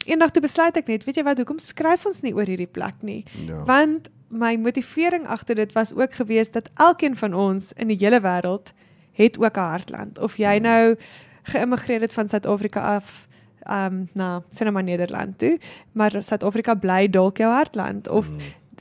eendag 0.06 0.30
toe 0.30 0.44
besluit 0.44 0.76
ek 0.76 0.90
net, 0.90 1.06
weet 1.06 1.18
jy 1.18 1.24
wat, 1.26 1.40
hoekom 1.40 1.58
skryf 1.62 2.04
ons 2.06 2.22
nie 2.22 2.34
oor 2.36 2.46
hierdie 2.46 2.70
plek 2.70 3.00
nie? 3.02 3.24
Ja. 3.48 3.64
Want 3.66 4.10
my 4.28 4.56
motivering 4.58 5.26
agter 5.30 5.54
dit 5.54 5.72
was 5.72 5.94
ook 5.94 6.12
geweest 6.18 6.52
dat 6.52 6.70
elkeen 6.74 7.16
van 7.16 7.34
ons 7.34 7.72
in 7.76 7.88
die 7.88 7.98
hele 8.00 8.20
wêreld 8.20 8.72
het 9.16 9.38
ook 9.38 9.56
'n 9.56 9.70
hartland. 9.72 10.18
Of 10.18 10.36
jy 10.36 10.58
nou 10.58 10.96
geïmmigreer 11.42 12.00
het 12.00 12.12
van 12.12 12.28
Suid-Afrika 12.28 12.80
af 12.80 13.26
um 13.70 14.08
na 14.14 14.42
sê 14.54 14.62
nou 14.62 14.72
maar 14.72 14.86
Nederland 14.86 15.38
toe, 15.38 15.58
maar 15.92 16.14
Suid-Afrika 16.18 16.74
bly 16.74 17.08
dalk 17.10 17.36
jou 17.42 17.52
hartland 17.52 18.08
of 18.08 18.28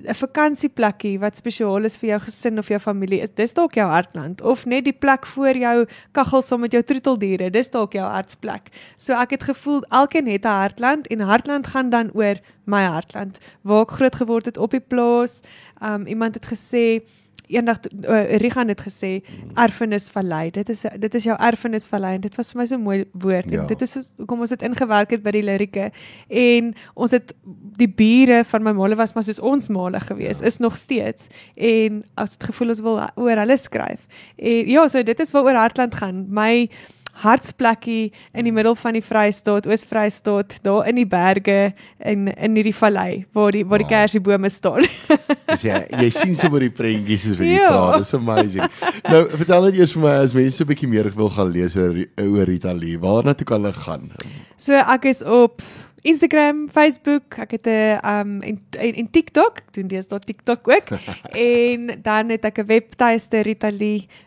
'n 0.03 0.13
vakansieplekkie 0.13 1.19
wat 1.19 1.35
spesiaal 1.35 1.83
is 1.87 1.97
vir 1.97 2.09
jou 2.09 2.19
gesin 2.19 2.59
of 2.59 2.67
jou 2.67 2.79
familie, 2.79 3.21
is 3.21 3.29
dis 3.35 3.53
dalk 3.53 3.73
jou 3.73 3.87
hartland 3.89 4.41
of 4.41 4.65
net 4.65 4.83
die 4.85 4.93
plek 4.93 5.25
voor 5.25 5.57
jou 5.57 5.87
kaggel 6.11 6.41
saam 6.41 6.59
met 6.59 6.71
jou 6.71 6.83
troeteldiere, 6.83 7.49
dis 7.49 7.69
dalk 7.69 7.93
jou 7.93 8.03
hartsplek. 8.03 8.69
So 8.97 9.13
ek 9.13 9.31
het 9.31 9.43
gevoel 9.43 9.81
elkeen 9.89 10.27
het 10.27 10.45
'n 10.45 10.59
hartland 10.61 11.07
en 11.07 11.19
hartland 11.19 11.67
gaan 11.67 11.89
dan 11.89 12.11
oor 12.13 12.35
my 12.65 12.83
hartland 12.83 13.39
waar 13.61 13.81
ek 13.81 13.91
groot 13.91 14.15
geword 14.15 14.45
het 14.45 14.57
op 14.57 14.71
die 14.71 14.79
plaas. 14.79 15.41
Um 15.81 16.05
iemand 16.07 16.35
het 16.35 16.45
gesê 16.45 17.01
eendag 17.47 17.77
uh, 17.91 18.37
Rigan 18.41 18.67
het 18.67 18.81
gesê 18.81 19.21
erfenisvallei. 19.53 20.51
Dit 20.51 20.69
is 20.69 20.83
dit 20.99 21.15
is 21.15 21.23
jou 21.23 21.37
erfenisvallei 21.39 22.15
en 22.15 22.21
dit 22.21 22.35
was 22.35 22.51
vir 22.51 22.61
my 22.61 22.65
so 22.65 22.75
'n 22.75 22.81
mooi 22.81 23.05
woord. 23.11 23.49
Ja. 23.51 23.61
En 23.61 23.67
dit 23.67 23.81
is 23.81 23.91
so 23.91 24.25
kom 24.25 24.39
ons 24.39 24.49
het 24.49 24.61
ingewerk 24.61 25.11
het 25.11 25.23
by 25.23 25.31
die 25.31 25.43
lirieke 25.43 25.91
en 26.27 26.73
ons 26.93 27.11
het 27.11 27.33
die 27.77 27.89
bure 27.89 28.43
van 28.43 28.63
my 28.63 28.71
maale 28.71 28.95
was 28.95 29.13
maar 29.13 29.23
soos 29.23 29.39
ons 29.39 29.69
maale 29.69 29.99
gewees 29.99 30.39
ja. 30.39 30.45
is 30.45 30.57
nog 30.57 30.75
steeds 30.75 31.27
en 31.55 32.03
as 32.15 32.33
het 32.33 32.43
gevoel 32.43 32.69
ons 32.69 32.81
wil 32.81 32.99
oor 33.15 33.37
hulle 33.37 33.57
skryf. 33.57 34.07
En 34.35 34.69
ja, 34.69 34.87
so 34.87 35.03
dit 35.03 35.19
is 35.19 35.31
waaroor 35.31 35.55
Hartland 35.55 35.95
gaan. 35.95 36.25
My 36.29 36.69
hartsplekkie 37.23 38.11
in 38.35 38.45
die 38.47 38.51
middel 38.51 38.75
van 38.75 38.93
die 38.97 39.01
Vrystaat, 39.03 39.67
Oos-Vrystaat, 39.67 40.57
daar 40.65 40.87
in 40.89 40.95
die 40.99 41.05
berge 41.07 41.73
in 42.05 42.27
in 42.35 42.55
hierdie 42.59 42.75
vallei 42.75 43.25
waar 43.35 43.51
die 43.55 43.63
waar 43.65 43.79
die 43.83 43.87
Wow. 43.87 43.93
kersiebome 43.93 44.49
staan. 44.49 44.85
Dis 45.51 45.61
jy 45.63 45.79
jy 46.01 46.09
sien 46.11 46.35
sommer 46.35 46.59
die 46.65 46.69
prentjies 46.73 47.27
as 47.31 47.37
wat 47.39 47.47
jy 47.47 47.55
Ja. 47.59 47.69
praat. 47.71 47.97
Dis 48.03 48.13
amazing. 48.17 48.69
nou, 49.09 49.21
vertel 49.37 49.63
net 49.69 49.79
eers 49.79 49.93
vir 49.95 50.01
my 50.03 50.15
as 50.25 50.33
mense 50.33 50.61
'n 50.63 50.67
bietjie 50.67 50.89
meer 50.89 51.09
wil 51.15 51.29
gaan 51.29 51.51
lees 51.51 51.77
oor 51.77 51.95
oor 52.21 52.45
Rita 52.45 52.73
Lee. 52.73 52.97
Waarna 52.97 53.33
toe 53.33 53.45
kan 53.45 53.61
hulle 53.63 53.73
gaan? 53.73 54.11
So 54.57 54.73
ek 54.73 55.05
is 55.05 55.21
op 55.23 55.61
Instagram, 56.05 56.67
Facebook, 56.69 57.33
ek 57.41 57.51
het 57.57 57.65
'n 57.65 57.97
um 58.05 58.41
en, 58.41 58.61
en 58.77 58.93
en 58.93 59.09
TikTok, 59.09 59.57
ek 59.57 59.73
doen 59.73 59.87
deesdae 59.89 60.19
TikTok 60.19 60.67
ook. 60.69 60.87
en 61.33 61.79
dan 62.09 62.29
het 62.29 62.45
ek 62.45 62.57
'n 62.61 62.65
webtuiste 62.65 63.39
ritali.co.za. 63.41 64.21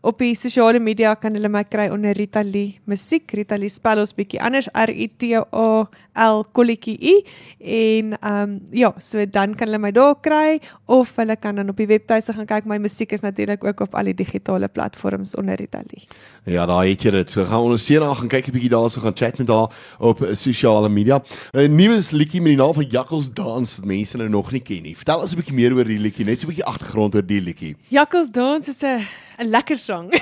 Op 0.00 0.18
die 0.18 0.34
sosiale 0.34 0.78
media 0.78 1.14
kan 1.14 1.32
hulle 1.34 1.48
my 1.48 1.64
kry 1.64 1.88
onder 1.88 2.12
Ritali 2.12 2.78
Musiek. 2.84 3.30
Ritali 3.32 3.68
spel 3.68 3.98
ons 3.98 4.14
bietjie 4.14 4.40
anders 4.40 4.68
R 4.72 4.90
I 4.90 5.08
T 5.16 5.22
A 5.34 5.88
L 6.14 6.44
kolletjie 6.52 6.98
I 7.00 7.24
en 7.58 8.14
um 8.22 8.60
ja, 8.70 8.94
so 8.98 9.26
dan 9.26 9.54
kan 9.54 9.68
hulle 9.68 9.78
my 9.78 9.90
daar 9.90 10.14
kry 10.20 10.60
of 10.86 11.16
hulle 11.16 11.36
kan 11.36 11.54
dan 11.56 11.68
op 11.68 11.76
die 11.76 11.86
webtuiste 11.86 12.32
gaan 12.32 12.46
kyk. 12.46 12.64
My 12.64 12.78
musiek 12.78 13.12
is 13.12 13.20
natuurlik 13.20 13.64
ook 13.64 13.80
op 13.80 13.94
al 13.94 14.04
die 14.04 14.14
digitale 14.14 14.68
platforms 14.68 15.34
onder 15.34 15.56
Ritali. 15.56 16.06
Ja, 16.44 16.66
daar 16.66 16.86
het 16.86 17.02
jy 17.02 17.10
dit. 17.10 17.30
So 17.30 17.44
gaan 17.44 17.60
ons 17.60 17.84
seën 17.84 18.00
daar 18.00 18.14
gaan 18.14 18.28
kyk 18.28 18.46
'n 18.48 18.52
bietjie 18.52 18.70
daar 18.70 18.90
so 18.90 19.00
gaan 19.00 19.16
chat 19.16 19.38
met 19.38 19.48
haar 19.48 19.68
op 19.98 20.18
sosiale 20.32 20.88
media. 20.88 21.22
'n 21.52 21.74
Nuwe 21.76 22.02
liedjie 22.10 22.40
met 22.40 22.50
die 22.50 22.56
naam 22.56 22.74
van 22.74 22.84
Jakkals 22.84 23.32
Dans 23.32 23.76
wat 23.76 23.84
mense 23.86 24.16
nou 24.16 24.28
nog 24.28 24.52
nie 24.52 24.60
ken 24.60 24.82
nie. 24.82 24.94
Vertel 24.96 25.20
ons 25.20 25.32
'n 25.32 25.36
bietjie 25.36 25.54
meer 25.54 25.74
oor 25.74 25.84
die 25.84 25.98
liedjie, 25.98 26.24
net 26.24 26.38
so 26.40 26.46
'n 26.46 26.50
bietjie 26.54 26.64
agtergrond 26.64 27.14
oor 27.14 27.22
die 27.26 27.40
liedjie. 27.40 27.76
Jakkals 27.88 28.30
dans 28.30 28.68
is 28.68 28.82
'n 28.82 29.06
'n 29.38 29.50
lekker 29.50 29.76
sang. 29.76 30.12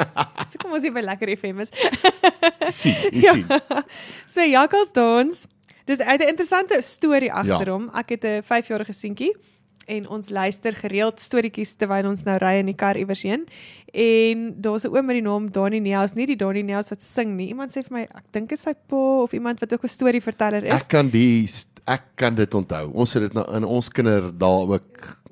so 0.50 0.56
kom 0.58 0.72
ons 0.72 0.82
hier 0.82 0.92
by 0.92 1.00
lekker 1.00 1.36
FM 1.36 1.60
is. 1.60 1.70
Sien, 2.70 2.94
jy 3.12 3.20
Ja. 3.22 3.32
sien. 3.32 3.46
so 4.26 4.40
Jakkals 4.40 4.92
dans. 4.92 5.46
Dis 5.86 5.98
'n 5.98 6.20
interessante 6.28 6.78
storie 6.82 7.28
Ja. 7.28 7.34
agter 7.42 7.68
hom. 7.72 7.90
Ek 7.94 8.08
het 8.10 8.24
'n 8.24 8.42
5-jarige 8.42 8.92
seentjie 8.92 9.32
en 9.86 10.08
ons 10.08 10.28
luister 10.28 10.72
gereeld 10.72 11.20
storieetjies 11.20 11.74
terwyl 11.74 12.08
ons 12.08 12.24
nou 12.24 12.36
ry 12.38 12.58
in 12.60 12.66
die 12.66 12.76
kar 12.78 12.96
iewers 12.96 13.22
heen. 13.22 13.46
En 13.92 14.54
daar's 14.62 14.84
'n 14.84 14.94
oom 14.94 15.06
met 15.06 15.14
die 15.14 15.22
naam 15.22 15.50
Dani 15.50 15.80
Neus, 15.80 16.14
nie 16.14 16.26
die 16.26 16.36
Dani 16.36 16.62
Neus 16.62 16.90
wat 16.90 17.02
sing 17.02 17.36
nie. 17.36 17.48
Iemand 17.48 17.70
sê 17.72 17.82
vir 17.82 17.92
my, 17.98 18.02
ek 18.02 18.24
dink 18.32 18.48
dit 18.48 18.58
is 18.58 18.64
sy 18.64 18.74
pa 18.86 19.22
of 19.22 19.32
iemand 19.32 19.60
wat 19.60 19.72
ook 19.72 19.84
'n 19.84 19.88
storieverteller 19.88 20.64
is. 20.64 20.72
Ek 20.72 20.88
kan 20.88 21.08
die 21.08 21.48
ek 21.86 22.02
kan 22.16 22.34
dit 22.34 22.54
onthou. 22.54 22.90
Ons 22.94 23.12
het 23.14 23.22
dit 23.22 23.32
nou 23.32 23.56
in 23.56 23.64
ons 23.64 23.88
kinder 23.88 24.30
daar 24.38 24.68
ook 24.68 25.22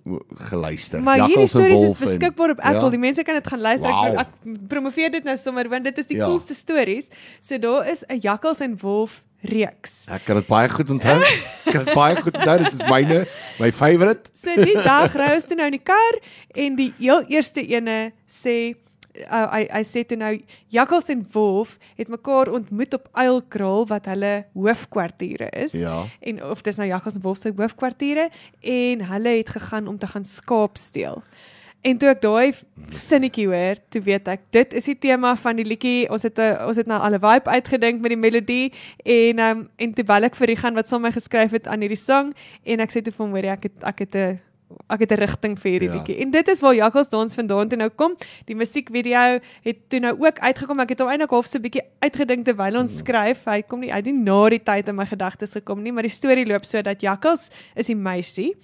geluister. 0.51 1.03
Maar 1.03 1.27
hierdie 1.27 1.47
stories 1.47 1.83
is 1.83 1.99
beskikbaar 1.99 2.51
op 2.51 2.61
Apple. 2.61 2.89
Ja. 2.89 2.91
Die 2.91 2.99
mense 2.99 3.23
kan 3.23 3.35
dit 3.35 3.47
gaan 3.47 3.61
luister. 3.61 3.89
Ek, 3.89 3.95
Wauw. 3.95 4.25
ek 4.25 4.69
promoveer 4.69 5.11
dit 5.11 5.25
nou 5.25 5.37
sommer 5.37 5.69
want 5.69 5.85
dit 5.85 5.99
is 5.99 6.07
die 6.07 6.17
Ja. 6.17 6.27
coolste 6.27 6.55
stories. 6.55 7.11
So 7.41 7.59
daar 7.59 7.87
is 7.89 8.05
'n 8.09 8.19
jakkals 8.21 8.61
en 8.61 8.79
wolf 8.79 9.23
reeks. 9.43 10.05
Ek 10.13 10.27
kan 10.27 10.41
dit 10.41 10.47
baie 10.51 10.69
goed 10.69 10.91
onthou. 10.91 11.17
Ek 11.21 11.73
kan 11.73 11.85
dit 11.85 11.95
baie 11.95 12.17
goed 12.21 12.37
onthou. 12.37 12.59
Dit 12.65 12.77
is 12.77 12.85
myne, 12.91 13.25
my 13.61 13.73
favourite. 13.73 14.31
So 14.37 14.55
die 14.59 14.77
dag 14.77 15.17
ry 15.17 15.33
ons 15.37 15.49
toe 15.49 15.59
nou 15.59 15.71
in 15.71 15.79
die 15.79 15.85
kar 15.85 16.21
en 16.55 16.79
die 16.79 16.93
heel 17.01 17.25
eerste 17.33 17.65
ene 17.65 17.99
sê 18.29 18.57
uh, 19.27 19.47
hy 19.51 19.63
hy 19.69 19.83
sê 19.87 20.03
toe 20.07 20.19
nou 20.21 20.33
Jakkals 20.75 21.11
en 21.13 21.23
Wolf 21.35 21.77
het 21.99 22.11
mekaar 22.13 22.51
ontmoet 22.55 22.95
op 22.97 23.09
Uilkrul 23.19 23.87
wat 23.91 24.09
hulle 24.11 24.35
hoofkwartiere 24.55 25.51
is. 25.57 25.77
Ja. 25.79 26.05
En 26.21 26.43
of 26.51 26.63
dis 26.67 26.81
nou 26.81 26.89
Jakkals 26.91 27.19
en 27.19 27.25
Wolf 27.25 27.41
se 27.43 27.55
hoofkwartiere 27.57 28.29
en 28.61 29.07
hulle 29.13 29.39
het 29.41 29.55
gegaan 29.57 29.89
om 29.91 29.99
te 29.99 30.11
gaan 30.11 30.25
skaap 30.25 30.79
steel. 30.79 31.23
En 31.83 31.97
toe 31.97 32.11
ek 32.13 32.21
daai 32.21 32.53
sinnetjie 32.93 33.47
hoor, 33.49 33.79
toe 33.89 34.03
weet 34.05 34.27
ek 34.29 34.43
dit 34.53 34.75
is 34.77 34.85
die 34.91 34.99
tema 35.01 35.33
van 35.41 35.57
die 35.57 35.65
liedjie. 35.65 36.11
Ons 36.13 36.27
het 36.29 36.39
'n 36.39 36.61
ons 36.69 36.77
het 36.77 36.87
nou 36.87 37.01
al 37.01 37.15
'n 37.17 37.21
vibe 37.21 37.49
uitgedink 37.51 38.01
met 38.01 38.11
die 38.11 38.21
melodie 38.21 38.73
en 39.05 39.39
um, 39.39 39.69
en 39.79 39.95
toe 39.95 40.05
bel 40.05 40.25
ek 40.25 40.37
vir 40.37 40.47
die 40.47 40.57
gaan 40.57 40.75
wat 40.75 40.89
saam 40.89 41.03
my 41.03 41.13
geskryf 41.13 41.51
het 41.51 41.67
aan 41.67 41.81
hierdie 41.81 41.97
sang 41.97 42.35
en 42.65 42.81
ek 42.81 42.91
sê 42.93 43.01
toe 43.03 43.13
vir 43.13 43.27
hom 43.27 43.33
hoor 43.35 43.45
jy, 43.45 43.53
ek 43.53 43.63
het 43.63 43.85
ek 43.85 43.99
het 43.99 44.15
'n 44.15 44.41
ek 44.91 45.01
het 45.01 45.13
'n 45.13 45.21
rigting 45.21 45.59
vir 45.59 45.71
hierdie 45.71 45.89
Ja. 45.89 45.95
liedjie. 45.95 46.21
En 46.21 46.31
dit 46.31 46.49
is 46.49 46.61
waar 46.61 46.75
Jakkals 46.75 47.09
Dans 47.09 47.35
vandaan 47.35 47.69
toe 47.69 47.79
nou 47.79 47.89
kom. 47.89 48.17
Die 48.47 48.55
musiekvideo 48.55 49.41
het 49.63 49.77
toe 49.89 50.01
nou 50.01 50.15
ook 50.19 50.39
uitgekom. 50.39 50.81
Ek 50.81 50.89
het 50.91 50.99
hom 51.01 51.09
eintlik 51.09 51.31
half 51.31 51.47
so 51.47 51.59
'n 51.59 51.63
bietjie 51.63 51.83
uitgedink 52.01 52.45
terwyl 52.45 52.77
ons 52.79 52.99
skryf. 52.99 53.45
Hy 53.47 53.63
kom 53.63 53.81
nie 53.81 53.93
uit 53.93 54.05
die 54.05 54.13
na 54.13 54.49
die 54.49 54.63
tyd 54.63 54.89
in 54.89 54.97
my 54.97 55.07
gedagtes 55.07 55.53
gekom 55.53 55.83
nie, 55.83 55.93
maar 55.93 56.03
die 56.03 56.11
storie 56.11 56.47
loop 56.47 56.65
so 56.65 56.83
dat 56.83 57.01
Jakkals 57.01 57.49
is 57.75 57.87
die 57.87 57.97
meisie 57.97 58.55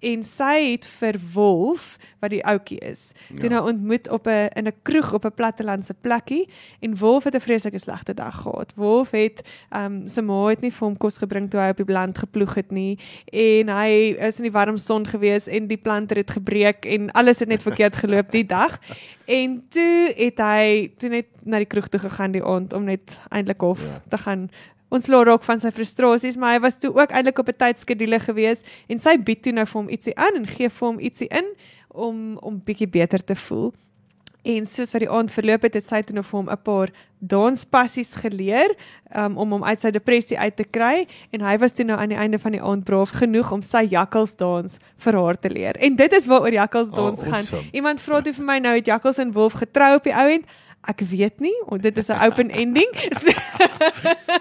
en 0.00 0.22
sy 0.22 0.70
het 0.70 0.86
vir 0.86 1.16
Wolf 1.34 1.96
wat 2.20 2.30
die 2.30 2.44
ouetjie 2.44 2.78
is. 2.78 3.12
Toe 3.36 3.48
Ja. 3.48 3.54
nou 3.54 3.68
ontmoet 3.68 4.08
op 4.10 4.26
'n 4.26 4.48
in 4.56 4.66
'n 4.66 4.72
kroeg 4.82 5.12
op 5.14 5.24
'n 5.24 5.34
plattelandse 5.34 5.94
plekkie 5.94 6.48
en 6.80 6.96
Wolf 6.98 7.24
het 7.24 7.34
'n 7.34 7.40
vreeslike 7.40 7.78
slegte 7.78 8.14
dag 8.14 8.42
gehad. 8.42 8.72
Wolf 8.76 9.10
het 9.10 9.42
ehm 9.70 9.84
um, 9.84 10.08
sy 10.08 10.20
ma 10.20 10.46
het 10.48 10.60
nie 10.60 10.70
vir 10.72 10.88
hom 10.88 10.96
kos 10.96 11.18
gebring 11.18 11.50
toe 11.50 11.60
hy 11.60 11.68
op 11.70 11.76
die 11.76 11.92
land 11.92 12.18
geploeg 12.18 12.54
het 12.54 12.70
nie 12.70 12.98
en 13.32 13.68
hy 13.68 14.16
is 14.18 14.36
in 14.38 14.42
die 14.42 14.52
warm 14.52 14.76
son 14.76 15.06
gewees 15.06 15.46
en 15.48 15.66
die 15.66 15.76
planter 15.76 16.16
het 16.16 16.30
gebreek 16.30 16.84
en 16.86 17.10
alles 17.12 17.38
het 17.38 17.48
net 17.48 17.62
verkeerd 17.62 17.96
geloop 17.96 18.30
die 18.30 18.46
dag. 18.46 18.78
En 19.26 19.62
toe 19.68 20.12
het 20.16 20.38
hy 20.38 20.92
toe 20.98 21.08
net 21.08 21.26
na 21.44 21.56
die 21.56 21.66
kroeg 21.66 21.88
toe 21.88 22.00
gegaan 22.00 22.32
die 22.32 22.44
aand 22.44 22.72
om 22.72 22.84
net 22.84 23.18
eintlik 23.30 23.60
hof 23.60 23.80
Ja. 23.80 24.02
te 24.08 24.18
gaan 24.18 24.50
ontslaa 24.90 25.24
raak 25.24 25.44
van 25.44 25.60
sy 25.60 25.70
frustrasies, 25.70 26.36
maar 26.36 26.52
hy 26.56 26.60
was 26.60 26.78
toe 26.78 26.90
ook 26.94 27.10
eintlik 27.10 27.38
op 27.38 27.48
'n 27.48 27.56
tydskedule 27.58 28.18
gewees 28.20 28.62
en 28.88 28.98
sy 28.98 29.16
bied 29.18 29.42
toe 29.42 29.52
nou 29.52 29.66
vir 29.66 29.80
hom 29.80 29.88
ietsie 29.90 30.16
aan 30.16 30.36
en 30.36 30.46
gee 30.46 30.68
vir 30.68 30.88
hom 30.88 30.98
ietsie 31.00 31.28
in 31.30 31.46
om 31.88 32.36
om 32.38 32.60
bietjie 32.64 32.88
beter 32.88 33.24
te 33.24 33.34
voel. 33.34 33.72
En 34.42 34.66
soos 34.66 34.92
wat 34.92 35.00
die 35.02 35.10
aand 35.10 35.32
verloop 35.32 35.62
het, 35.62 35.74
het 35.74 35.84
sy 35.86 36.02
toe 36.02 36.14
nou 36.14 36.24
vir 36.24 36.38
hom 36.38 36.48
'n 36.50 36.56
paar 36.64 36.88
danspassies 37.20 38.14
geleer 38.14 38.74
um, 39.16 39.36
om 39.38 39.50
hom 39.52 39.64
uit 39.64 39.80
sy 39.80 39.90
depressie 39.90 40.38
uit 40.38 40.56
te 40.56 40.64
kry 40.64 41.06
en 41.32 41.40
hy 41.40 41.56
was 41.58 41.72
toe 41.76 41.84
nou 41.84 41.98
aan 42.00 42.08
die 42.08 42.18
einde 42.18 42.38
van 42.38 42.52
die 42.52 42.62
aand 42.62 42.84
braaf 42.84 43.10
genoeg 43.20 43.52
om 43.52 43.62
sy 43.62 43.84
jakkalsdans 43.90 44.78
vir 45.04 45.18
haar 45.18 45.38
te 45.38 45.50
leer. 45.50 45.76
En 45.80 45.96
dit 45.96 46.12
is 46.12 46.26
waaroor 46.26 46.52
jakkalsdans 46.52 47.20
Oh, 47.20 47.26
gaan. 47.26 47.34
awesome. 47.44 47.68
Iemand 47.72 48.00
vra 48.00 48.20
toe 48.22 48.32
vir 48.32 48.44
my 48.44 48.58
nou 48.58 48.74
het 48.74 48.86
jakkals 48.86 49.18
en 49.18 49.32
wolf 49.32 49.52
getrou 49.52 49.94
op 49.96 50.04
die 50.04 50.14
ou 50.16 50.28
end. 50.30 50.44
Ek 50.88 51.02
weet 51.04 51.42
nie, 51.44 51.52
want 51.68 51.82
dit 51.84 51.96
is 52.00 52.08
'n 52.08 52.16
open 52.24 52.48
ending. 52.62 52.88
So, 53.20 53.32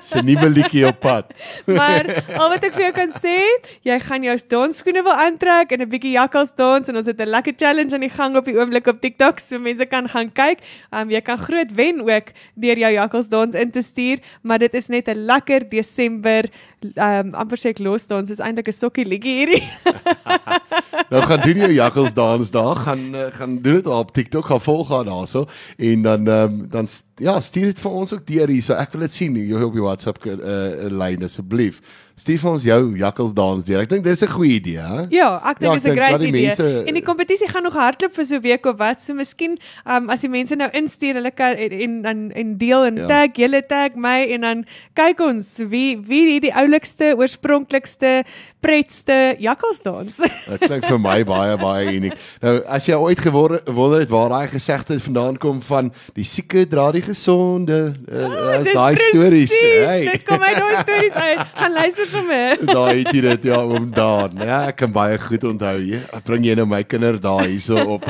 Sy 0.02 0.22
nuwe 0.24 0.48
liedjie 0.50 0.86
op 0.88 1.00
pad. 1.04 1.34
maar 1.80 2.08
al 2.40 2.54
wat 2.54 2.64
ek 2.64 2.74
vir 2.78 2.84
jou 2.86 2.94
kan 2.96 3.12
sê, 3.12 3.36
jy 3.84 3.98
gaan 4.00 4.24
jou 4.24 4.36
dansskoene 4.54 5.04
wil 5.04 5.18
aantrek 5.20 5.74
en 5.76 5.84
'n 5.84 5.90
bietjie 5.92 6.16
jakkals 6.16 6.56
dans 6.56 6.88
en 6.88 6.96
ons 6.96 7.06
het 7.06 7.20
'n 7.20 7.28
lekker 7.28 7.54
challenge 7.60 7.94
aan 7.94 8.08
die 8.08 8.16
gang 8.16 8.38
op 8.40 8.46
die 8.46 8.56
oomblik 8.56 8.88
op 8.88 9.02
TikTok 9.02 9.40
so 9.40 9.60
mense 9.60 9.86
kan 9.86 10.08
gaan 10.08 10.32
kyk. 10.32 10.64
Um 10.96 11.12
jy 11.12 11.22
kan 11.22 11.38
groot 11.38 11.76
wen 11.76 12.00
ook 12.08 12.32
deur 12.56 12.78
jou 12.78 12.92
jakkals 12.94 13.28
dans 13.30 13.56
in 13.56 13.72
te 13.72 13.82
stuur, 13.82 14.20
maar 14.42 14.60
dit 14.60 14.74
is 14.74 14.88
net 14.88 15.10
'n 15.10 15.26
lekker 15.26 15.70
Desember 15.70 16.48
um 16.96 17.36
amper 17.36 17.58
sê 17.60 17.76
ek 17.76 17.80
los 17.80 18.08
dans 18.08 18.30
is 18.30 18.40
eintlik 18.40 18.68
'n 18.68 18.72
sokkie 18.72 19.06
liedjie 19.06 19.36
hierdie. 19.44 19.64
Nou 21.10 21.24
gaan 21.24 21.42
doen 21.42 21.56
jou 21.56 21.74
jakkals 21.74 22.14
dans 22.14 22.52
daar, 22.52 22.76
gaan 22.76 23.16
uh, 23.16 23.22
gaan 23.32 23.62
doen 23.62 23.74
dit 23.74 23.88
op 23.88 24.12
TikTok, 24.12 24.46
gaan 24.46 24.62
volg 24.62 24.90
haar 24.90 25.04
daarso. 25.04 25.46
En 25.78 26.02
dan 26.02 26.28
um, 26.28 26.68
dan 26.70 26.88
ja, 27.20 27.40
stuur 27.42 27.66
dit 27.74 27.80
vir 27.80 27.92
ons 27.92 28.14
ook 28.14 28.26
deur 28.26 28.48
hier. 28.48 28.62
So 28.64 28.74
ek 28.74 28.92
wil 28.94 29.02
dit 29.02 29.14
sien 29.14 29.36
jy 29.36 29.62
op 29.62 29.74
die 29.74 29.82
WhatsApp 29.82 30.26
uh, 30.26 30.88
lyn 30.90 31.24
asseblief. 31.24 31.82
Stuur 32.20 32.40
vir 32.42 32.52
ons 32.52 32.64
jou 32.64 32.98
jakkals 33.00 33.34
dans 33.34 33.64
deur. 33.64 33.80
Ek 33.86 33.90
dink 33.90 34.04
dis 34.04 34.22
'n 34.24 34.28
goeie 34.28 34.58
idee, 34.60 34.78
hè? 34.80 35.06
Ja, 35.10 35.40
ek 35.46 35.60
dink 35.60 35.72
Ja, 35.72 35.74
dis 35.76 35.86
'n 35.86 35.96
great 35.96 36.20
die 36.20 36.28
idee. 36.28 36.48
mense- 36.48 36.84
En 36.88 36.94
die 36.94 37.02
kompetisie 37.04 37.48
gaan 37.48 37.64
nog 37.64 37.74
hardloop 37.74 38.14
vir 38.14 38.26
so 38.26 38.36
'n 38.36 38.42
week 38.42 38.66
of 38.66 38.78
wat. 38.78 39.02
So 39.02 39.14
miskien 39.14 39.58
um 39.88 40.10
as 40.10 40.22
die 40.22 40.30
mense 40.30 40.56
nou 40.56 40.70
instuur, 40.74 41.14
hulle 41.14 41.32
kan 41.32 41.56
en 41.56 41.72
en 41.72 42.06
en, 42.06 42.32
en 42.36 42.58
deel 42.58 42.86
en 42.86 42.96
Ja. 42.98 43.08
tag, 43.08 43.30
julle 43.38 43.62
tag 43.68 43.96
my 43.96 44.28
en 44.32 44.42
dan 44.42 44.66
kyk 44.96 45.20
ons 45.22 45.46
wie 45.70 45.98
wie 45.98 46.34
het 46.34 46.42
die 46.42 46.54
oulikste, 46.54 47.16
oorspronklikste, 47.18 48.24
pretste 48.62 49.36
jakkalsdans. 49.40 50.18
Dit 50.50 50.60
klink 50.68 50.86
vir 50.86 51.00
my 51.00 51.24
baie 51.24 51.56
baie 51.58 51.94
uniek. 51.96 52.14
Nou 52.44 52.58
as 52.68 52.86
jy 52.90 52.96
ooit 53.00 53.20
gewonder 53.24 54.00
het 54.00 54.10
waar 54.12 54.30
daai 54.30 54.48
gesegde 54.52 55.00
vandaan 55.00 55.38
kom 55.38 55.62
van 55.62 55.92
die 56.16 56.24
sieke 56.28 56.66
dra 56.68 56.92
die 56.92 57.02
gesonde, 57.10 57.80
uh, 58.12 58.60
Dis 58.64 58.76
daai 58.76 58.96
stories, 59.02 59.54
hey. 59.54 60.06
Dit 60.12 60.26
kom 60.28 60.44
uit 60.44 60.60
daai 60.60 60.82
stories 60.84 61.18
uit. 61.18 61.42
Gaan 61.58 61.74
luister 61.74 62.10
vir 62.12 62.26
my. 62.28 62.42
Daai 62.70 63.02
het 63.02 63.12
jy 63.16 63.24
dit 63.26 63.48
ja 63.50 63.60
om 63.66 63.90
daar. 63.94 64.30
Ja, 64.38 64.60
ek 64.70 64.80
kan 64.84 64.94
baie 64.94 65.18
goed 65.22 65.48
onthou. 65.50 65.76
Jy 65.82 66.02
bring 66.28 66.46
jy 66.46 66.56
nou 66.60 66.68
my 66.70 66.84
kinder 66.86 67.18
daar 67.22 67.46
hierso 67.48 67.82
op. 67.98 68.06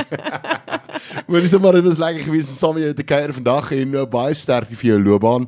Dis 1.30 1.56
maar 1.62 1.78
dit 1.78 1.86
was 1.86 2.00
lekker 2.02 2.24
geweest 2.26 2.50
om 2.52 2.58
saam 2.58 2.74
met 2.76 2.88
jou 2.88 2.94
te 2.98 3.06
kuier 3.06 3.32
vandag 3.34 3.70
en 3.76 3.94
uh, 3.96 4.06
baie 4.10 4.34
sterkte 4.36 4.76
vir 4.78 4.92
jou 4.92 4.98
loopbaan. 5.02 5.46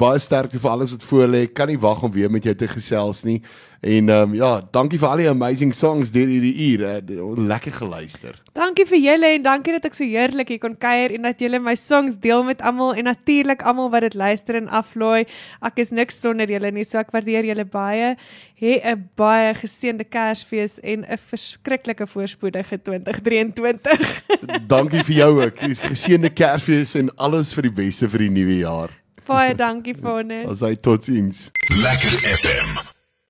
Baie 0.00 0.18
sterkte 0.18 0.56
vir 0.56 0.70
alles 0.70 0.94
wat 0.94 1.02
voor 1.04 1.26
lê. 1.28 1.42
Kan 1.52 1.68
nie 1.68 1.78
wag 1.80 2.00
om 2.02 2.12
weer 2.12 2.30
met 2.32 2.46
jou 2.46 2.54
te 2.56 2.68
gesels 2.68 3.20
nie. 3.28 3.42
En 3.80 4.08
ehm 4.08 4.30
um, 4.30 4.34
ja, 4.34 4.60
dankie 4.72 4.98
vir 5.00 5.08
al 5.08 5.20
die 5.20 5.28
amazing 5.28 5.74
songs 5.76 6.10
deur 6.12 6.28
hierdie 6.28 6.52
uur. 6.70 7.02
Lekker 7.36 7.72
geluister. 7.72 8.38
Dankie 8.56 8.84
vir 8.88 9.00
julle 9.00 9.32
en 9.36 9.44
dankie 9.44 9.72
dat 9.76 9.88
ek 9.88 9.96
so 9.96 10.04
heerlik 10.04 10.52
hier 10.52 10.60
kon 10.60 10.76
kuier 10.76 11.12
en 11.16 11.28
dat 11.28 11.40
julle 11.40 11.60
my 11.60 11.74
songs 11.76 12.16
deel 12.20 12.44
met 12.44 12.60
almal 12.60 12.92
en 12.96 13.08
natuurlik 13.08 13.64
almal 13.64 13.88
wat 13.92 14.04
dit 14.08 14.16
luister 14.20 14.56
en 14.60 14.68
aflaai. 14.68 15.24
Ek 15.64 15.80
is 15.84 15.92
niks 15.96 16.20
sonder 16.20 16.48
julle 16.48 16.72
nie, 16.76 16.84
so 16.84 17.00
ek 17.00 17.12
waardeer 17.16 17.48
julle 17.48 17.64
baie. 17.64 18.14
Hê 18.60 18.80
'n 18.84 19.08
baie 19.16 19.54
geseënde 19.54 20.04
Kersfees 20.04 20.78
en 20.80 21.04
'n 21.04 21.20
verskriklike 21.32 22.06
voorspoedige 22.06 22.80
2023. 22.84 24.24
Dankie 24.68 25.04
vir 25.04 25.16
jou 25.16 25.32
ook. 25.44 25.56
Geseënde 25.88 26.32
Kersfees 26.32 26.94
en 26.96 27.08
alles 27.16 27.52
vir 27.52 27.68
die 27.68 27.76
beste 27.84 28.08
vir 28.08 28.28
die 28.28 28.32
nuwe 28.32 28.58
jaar. 28.60 28.99
Baie 29.30 29.54
dankie 29.58 29.94
Vanus. 30.04 30.50
As 30.56 30.64
hy 30.66 30.74
totsiens. 30.76 31.48
Lekker 31.82 32.18
FM. 32.36 32.99